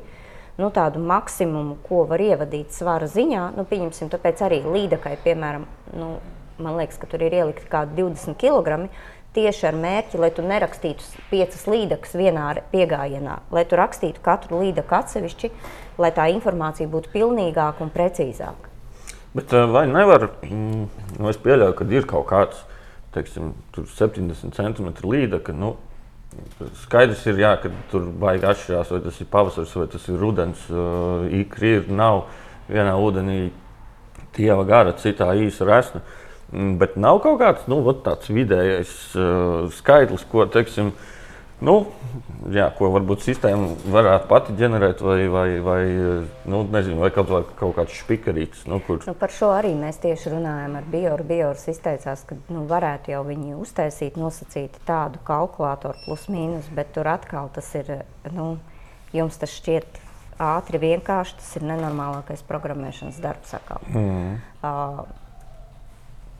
[0.61, 3.49] nu, tādu maksimumu, ko var ievadīt svara ziņā.
[3.57, 6.13] Nu, pieņemsim, tāpēc arī līdakai, piemēram, nu,
[6.61, 8.87] man liekas, ka tur ir ielikti kaut kādi 20 kg.
[9.33, 14.93] Tieši ar mērķi, lai tu nerakstītu piecas līdakas vienā piegājienā, lai tu rakstītu katru līdaku
[14.93, 15.49] atsevišķi,
[15.97, 18.69] lai tā informācija būtu pilnīgāka un precīzāka.
[19.33, 20.85] Bet eh, vai nevar, mm,
[21.17, 22.61] nu es pieļauju, ka ir kaut kāds,
[23.17, 25.73] teiksim, 70 cm līdaka, nu,
[26.83, 30.61] skaidrs ir, jā, ka tur baigi atšķirās, vai tas ir pavasaris, vai tas ir rudens,
[30.69, 32.27] uh, ikri ir, nav
[32.69, 33.39] vienā ūdenī
[34.33, 36.01] tieva gara, citā īsa resna.
[36.01, 36.22] Mm,
[36.53, 40.91] Bet nav kaut kāds nu, tāds vidējais uh, skaitlis, ko, teiksim,
[41.65, 41.73] nu,
[42.53, 45.79] jā, ko varbūt sistēma varētu pati ģenerēt, vai, vai, vai,
[46.53, 48.67] nu, nezinu, vai kaut, vai kaut kāds špikarītis.
[48.69, 49.01] Nu, kur...
[49.09, 51.25] Nu, par šo arī mēs tieši runājam ar Bioru.
[51.31, 57.09] Bioris izteicās, ka nu, varētu jau viņi uztaisīt, nosacīt tādu kalkulātoru plus mīnus, bet tur
[57.15, 57.95] atkal tas ir,
[58.35, 58.51] nu,
[59.15, 60.03] jums tas šķiet
[60.43, 63.57] ātri, vienkārši tas ir nenormālākais programmēšanas darbs.
[63.89, 64.37] Mm.
[64.61, 65.03] Uh,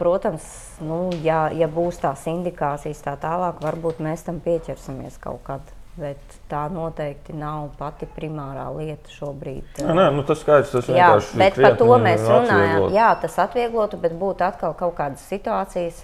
[0.03, 0.43] Protams,
[0.83, 5.69] nu, ja, ja būs tās indikācijas, tā tālāk, varbūt mēs tam pieķersimies kaut kad.
[5.93, 6.17] Bet
[6.49, 9.77] tā noteikti nav pati primārā lieta šobrīd.
[9.77, 12.87] Jā, nē, nu, tas skaidrs, tas Jā, vienkārši bet par to mēs runājam.
[12.95, 16.01] Jā, tas atvieglotu, bet būtu atkal kaut kādas situācijas,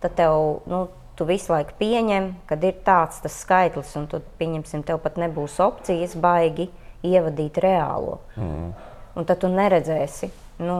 [0.00, 0.38] tad tev,
[0.70, 0.84] nu,
[1.18, 5.58] tu visu laiku pieņem, kad ir tāds tas skaitlis, un tu, pieņemsim, tev pat nebūs
[5.64, 6.70] opcijas baigi
[7.04, 8.20] ievadīt reālo.
[8.38, 8.72] Mm.
[9.16, 10.30] Un tad tu neredzēsi,
[10.62, 10.76] nu,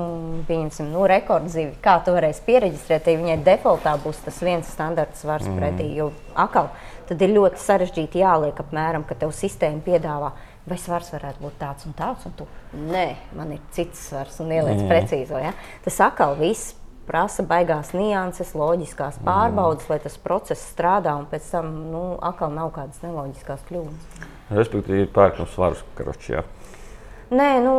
[0.48, 5.48] pieņemsim, nu, rekordzīvi, kā tu varēsi pieregistrēt, ja viņai defaultā būs tas viens standarts svars
[5.48, 5.58] mm.
[5.60, 5.90] pretī.
[5.98, 6.70] Jo atkal,
[7.08, 10.32] tad ir ļoti sarežģīti jāliek apmēram, ka tev sistēma piedāvā.
[10.66, 13.06] Vai svars varētu būt tāds un tāds, un tu nē,
[13.38, 14.88] man ir cits svars, un ieliec mm.
[14.90, 15.38] precīzo.
[15.38, 15.52] Ja?
[15.84, 16.72] Tas atkal viss
[17.06, 19.92] prasa baigās nianses, loģiskās pārbaudes, mm.
[19.92, 24.26] lai tas process strādā, un pēc tam nu, atkal nav kādas neloģiskās kļūdas.
[24.56, 26.34] Respektīvi, pērk no svaru karoči.
[26.34, 26.42] jā.
[27.30, 27.76] Nē, nu,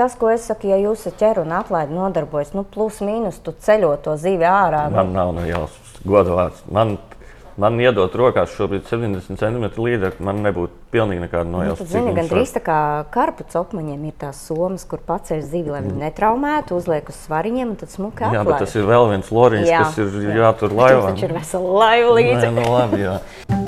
[0.00, 3.52] tas, ko es saku, ja jūs ar ķeru un atlaidi nodarbojas, nu, plus mīnus, tu
[3.52, 4.86] ceļo to zivi ārā.
[4.88, 6.64] nu, Man nav ne jausmas, godu vārds.
[6.72, 6.96] Man,
[7.60, 11.84] man iedot rokās šobrīd 70 cm līdzekļu, man nebūtu pilnīgi nekāda Nu, nojausma.
[11.84, 12.78] tad, zini, gan drīz tā kā
[13.12, 17.76] karpu copmaņiem ir tās somas, kur paceļ zivi, lai viņi netraumētu, uzliek uz svariņiem un
[17.82, 18.64] tad smuki Jā, bet atlaiž.
[18.64, 20.38] tas ir vēl viens loriņš, Jā, kas ir jā.
[20.40, 21.04] jātur Tur laivā.
[21.12, 22.46] taču ir vesela laiva līdzi.
[22.48, 23.18] Nē, nu labi, jā.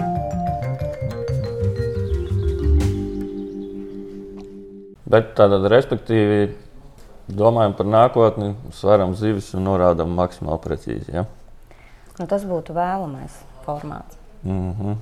[5.12, 6.54] Bet tātad, respektīvi,
[7.28, 11.12] domājam par nākotni, svaram zivis un norādām maksimāli precīzi.
[11.18, 11.26] Ja?
[12.18, 13.36] Nu, tas būtu vēlamais
[13.66, 14.16] formāts.
[14.42, 14.96] Mm -hmm.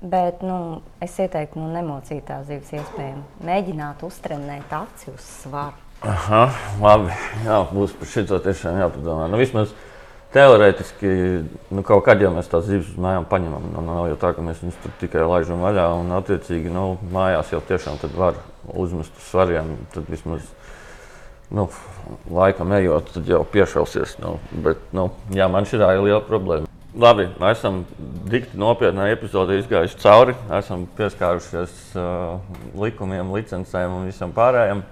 [0.00, 3.22] Bet nu, es ieteiktu, nu, nemocīt tās zivis iespējami.
[3.44, 5.74] Mēģināt uztrenēt aci uz svaru.
[6.06, 6.44] Aha,
[6.80, 7.10] labi.
[7.44, 9.26] Jā, būs par šo tiešām jāpadomā.
[9.26, 9.74] Nu, vismaz
[10.34, 11.10] teorētiski,
[11.72, 13.70] nu, kaut kad jau mēs tās zivis uz mājām paņemam.
[13.72, 17.52] Nu, nav jau tā, ka mēs viņus tur tikai laižam vaļā un, attiecīgi, nu, mājās
[17.54, 19.76] jau tiešām var uzmest uz svariem.
[19.94, 20.44] Tad vismaz
[21.54, 21.68] nu,
[22.30, 24.18] laikam ejot, tad jau piešausies.
[24.22, 26.68] Nu, bet, nu, jā, man šī ir liela problēma.
[26.98, 27.82] Labi, mēs esam
[28.32, 30.34] dikti nopietnā epizodē izgājuši cauri.
[30.56, 32.40] Esam pieskārušies uh,
[32.80, 34.82] likumiem, licencēm un visam pārējiem.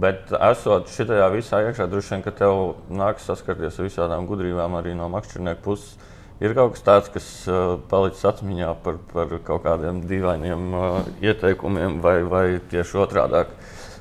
[0.00, 4.96] Bet, esot šajā visā iekšā, droši vien, ka tev nāks saskarties ar visādām gudrībām arī
[4.98, 5.94] no makšķernieku puses.
[6.42, 12.00] Ir kaut kas tāds, kas uh, palicis atmiņā par, par kaut kādiem dīvainiem uh, ieteikumiem,
[12.02, 13.44] vai, vai tieši otrādi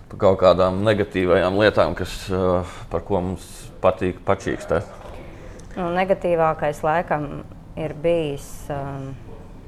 [0.09, 3.45] par kaut kādām negatīvajām lietām, kas, uh, par ko mums
[3.83, 4.89] patīk pačīkstēt.
[5.77, 7.43] Nu, negatīvākais laikam
[7.77, 9.11] ir bijis um,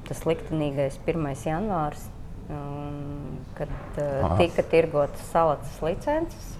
[0.06, 1.32] tas liktenīgais 1.
[1.46, 2.10] janvārs,
[2.50, 4.38] um, kad uh, Aha.
[4.42, 6.52] tika tirgotas salatas licences.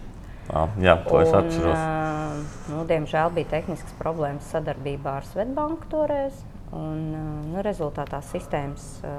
[0.54, 1.78] Ah, jā, to es Un, atceros.
[1.78, 1.94] ā,
[2.70, 6.38] Nu, diemžēl bija tehniskas problēmas sadarbībā ar Svetbanku toreiz.
[6.76, 9.14] Un, ā, nu, rezultātā sistēmas, ā,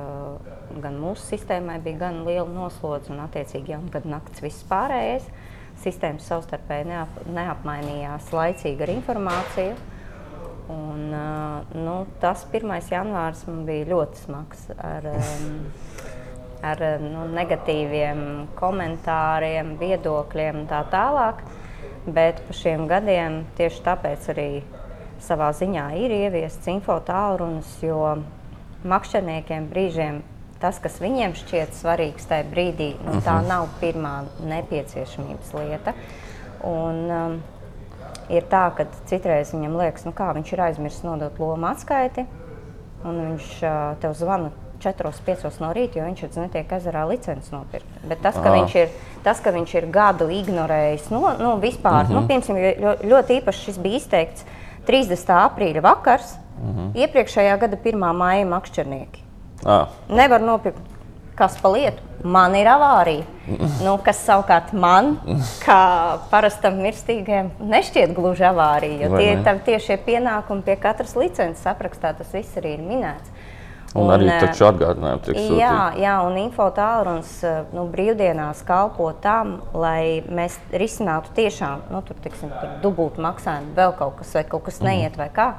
[0.83, 5.27] gan mūsu sistēmai bija gan liela noslodze, un attiecīgi jau gadu naktis viss pārējais.
[5.83, 9.75] Sistēmas savstarpēji neap, neapmainījās laicīgi ar informāciju.
[10.73, 11.27] Un, ā,
[11.79, 12.71] nu, tas 1.
[12.91, 14.67] janvārs man bija ļoti smags.
[14.77, 15.61] Ar, um,
[16.65, 18.21] ar nu, negatīviem
[18.59, 21.43] komentāriem, viedokļiem un tā tālāk.
[22.07, 24.51] Bet pa šiem gadiem tieši tāpēc arī
[25.23, 28.15] savā ziņā ir ieviests info tālrunis, jo
[28.87, 30.23] makšķerniekiem brīžiem
[30.63, 35.97] tas, kas viņiem šķiet svarīgs tajā brīdī, nu, tā nav pirmā nepieciešamības lieta.
[36.67, 37.35] Un, um,
[38.33, 42.25] ir tā, ka citreiz viņam liekas, nu kā viņš ir aizmirsis nodot lomu atskaiti,
[43.05, 44.55] un viņš uh, tev zvana
[44.87, 48.01] 4-5 no rīta, jo viņš ir netiek ezerā licences nopirkt.
[48.07, 48.55] Bet tas, ka, Ā.
[48.61, 52.15] viņš ir, tas, ka viņš ir gadu ignorējis, no, nu, vispār, mm -hmm.
[52.15, 54.47] nu, piemēram, ļoti, ļoti īpaši šis bija izteikts
[54.87, 55.33] 30.
[55.43, 56.91] aprīļa vakars, mm -hmm.
[57.05, 58.13] iepriekšējā gada 1.
[58.15, 59.25] māja makšķernieki.
[59.65, 60.81] À, Nevar nopirkt,
[61.37, 62.03] kas pa lietu.
[62.25, 63.25] Man ir avārija.
[63.85, 65.19] Nu, kas savukārt man,
[65.63, 69.05] kā parastam mirstīgajam, nešķiet gluži avārija.
[69.05, 72.15] Jo tie ir tavi tiešie pienākumi pie katras licences aprakstā.
[72.17, 73.31] Tas viss arī ir minēts.
[73.97, 76.03] Un arī eh, taču atgādinājumu tiek Jā, sūtīti.
[76.05, 82.19] jā, un info tālrunis eh, nu, brīvdienās kalpo tam, lai mēs risinātu tiešām nu, tur,
[82.25, 85.51] tiksim, tur dubultu maksājumu, vēl kaut kas, vai kaut kas neiet, vai kā.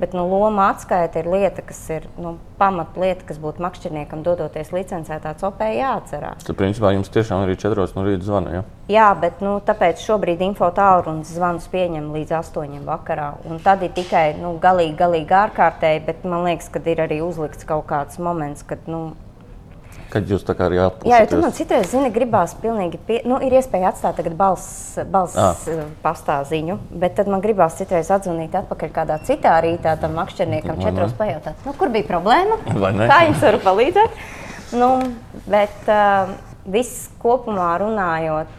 [0.00, 5.32] Bet nu, loma atskaita ir lieta, kas ir nu, pamatlieta, kas būtu makšķerniekam dodoties licencētā
[5.40, 6.44] copē jāatcerās.
[6.44, 8.54] Tad, principā, jums tiešām arī 4 no rīta zvana.
[8.58, 8.62] Ja?
[8.92, 13.32] Jā, bet nu, tāpēc šobrīd info tālrunis zvanus pieņem līdz 8 vakarā.
[13.48, 17.68] Un tad ir tikai nu, galīgi, galīgi ārkārtēji, bet man liekas, ka ir arī uzlikts
[17.68, 19.08] kaut kāds moments, kad nu,
[20.12, 20.78] Kad jūs tā kā arī
[21.08, 24.98] Jā, jo tur man citreiz zini, gribās pilnīgi, pie, nu, ir iespēja atstāt tagad balss,
[25.10, 25.56] balss Ah.
[25.72, 25.88] ah.
[26.04, 31.58] pastāziņu, bet tad man gribās citreiz atzvanīt atpakaļ kādā citā rītā tam makšķerniekam, četros pajautāt,
[31.66, 32.60] nu, kur bija problēma,
[33.06, 34.20] kā jums varu palīdzēt.
[34.76, 34.88] Nu,
[35.46, 36.32] bet uh,
[36.70, 38.54] viss kopumā runājot,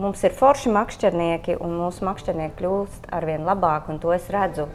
[0.00, 4.68] mums ir forši makšķernieki, un mūsu makšķernieki kļūst arvien labāk, un to es redzu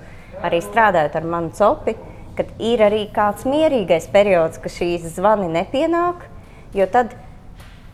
[0.45, 1.95] arī strādājot ar manu copi,
[2.37, 6.27] kad ir arī kāds mierīgais periods, ka šīs zvani nepienāk,
[6.75, 7.15] jo tad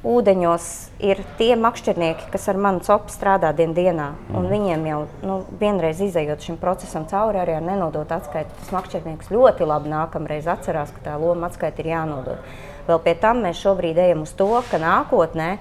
[0.01, 0.65] ūdeņos
[1.05, 6.01] ir tie makšķernieki, kas ar manu copu strādā dien dienā, un viņiem jau nu, vienreiz
[6.01, 11.05] izējot šim procesam cauri, arī ar nenodot atskaiti, tas makšķernieks ļoti labi nākamreiz atcerās, ka
[11.05, 12.53] tā loma atskaita ir jānodod.
[12.87, 15.51] Vēl pie tam mēs šobrīd ejam uz to, ka nākotnē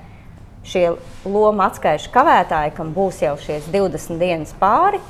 [0.65, 0.87] šie
[1.29, 5.03] loma atskaišu kavētāji, kam būs jau šīs 20 dienas pāri,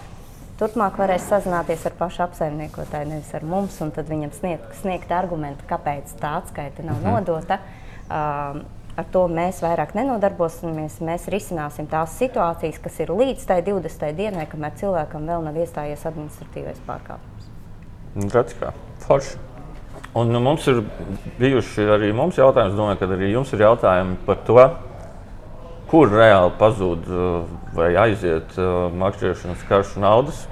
[0.61, 5.65] turpmāk varēs sazināties ar pašu apsaimniekotāju, nevis ar mums, un tad viņam sniegt, sniegt argumentu,
[5.71, 7.61] kāpēc tā atskaita nav nodota.
[8.11, 8.63] Um,
[9.01, 10.99] ar to mēs vairāk nenodarbosimies.
[11.05, 14.11] Mēs risināsim tās situācijas, kas ir līdz tai 20.
[14.19, 17.49] dienai, kamēr cilvēkam vēl nav iestājies administratīvais pārkāpums.
[18.17, 18.75] Nu, Redz, kā
[19.07, 19.39] forši.
[20.19, 20.81] Un nu, mums ir
[21.39, 24.59] bijuši arī mums jautājumi, es domāju, ka arī jums ir jautājumi par to,
[25.91, 30.45] kur reāli pazūd uh, vai aiziet uh, makšķerēšanas karšu naudas.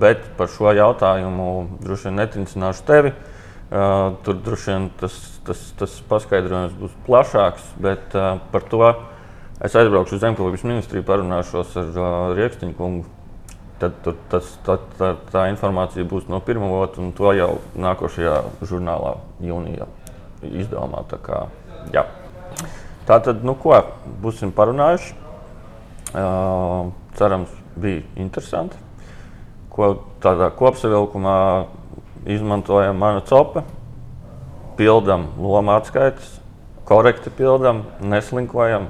[0.00, 1.50] Bet par šo jautājumu
[1.84, 3.12] droši vien netrincināšu tevi.
[3.12, 3.28] Uh,
[3.70, 5.14] Tur droši vien tas,
[5.46, 8.16] tas, tas paskaidrojums būs plašāks, bet
[8.50, 8.82] par to
[9.62, 13.06] es aizbraukšu uz Zemkopības ministriju, parunāšos ar Rieksniņu kungu.
[13.80, 18.34] Tad tur tas, tā, tā, tā informācija būs no pirmā vota, un to jau nākošajā
[18.66, 19.86] žurnālā, jūnijā
[20.50, 21.06] izdevumā.
[21.08, 21.44] Tā, kā,
[21.94, 22.04] jā.
[23.10, 23.74] Tā tad, nu ko,
[24.22, 25.16] būsim parunājuši.
[26.10, 28.78] Uh, cerams, bija interesanti.
[29.70, 29.92] Ko
[30.22, 31.36] tādā kopsavilkumā
[32.30, 33.64] izmantojam mana copa,
[34.78, 36.36] pildām lomu atskaites,
[36.86, 38.88] korekti pildām, neslinkojam.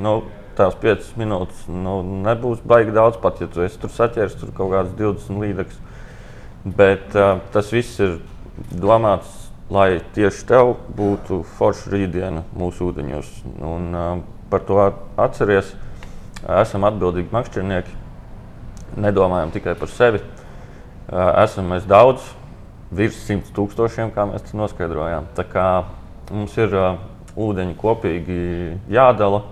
[0.00, 0.22] Nu,
[0.56, 4.72] tās 5 minūtes nu, nebūs baigi daudz, pat ja tu esi tur saķēries tur kaut
[4.74, 5.80] kādas 20 līdzekļus.
[6.78, 8.18] Bet uh, tas viss ir
[8.72, 13.32] domāts, lai tieši tev būtu forša rītdiena mūsu ūdeņos.
[13.62, 14.78] Un, uh, par to
[15.20, 15.72] atceries,
[16.42, 17.96] esam atbildīgi makšķernieki,
[19.00, 20.20] nedomājam tikai par sevi.
[21.12, 22.24] Uh, esam mēs daudz,
[22.92, 25.30] virs simts tūkstošiem, kā mēs to noskaidrojām.
[25.36, 25.66] Tā kā
[26.32, 27.00] mums ir uh,
[27.36, 28.42] ūdeņi kopīgi
[28.92, 29.44] jādala.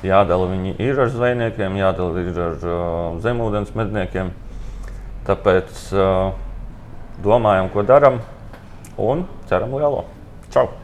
[0.00, 2.82] Jādala viņi ir ar zvejniekiem, jādala ir ar uh,
[3.22, 4.32] zemūdens medniekiem.
[5.28, 6.32] Tāpēc uh,
[7.22, 8.22] domājam, ko darām
[9.00, 10.04] un ceram lielo.
[10.50, 10.68] Čau!
[10.68, 10.79] Čau!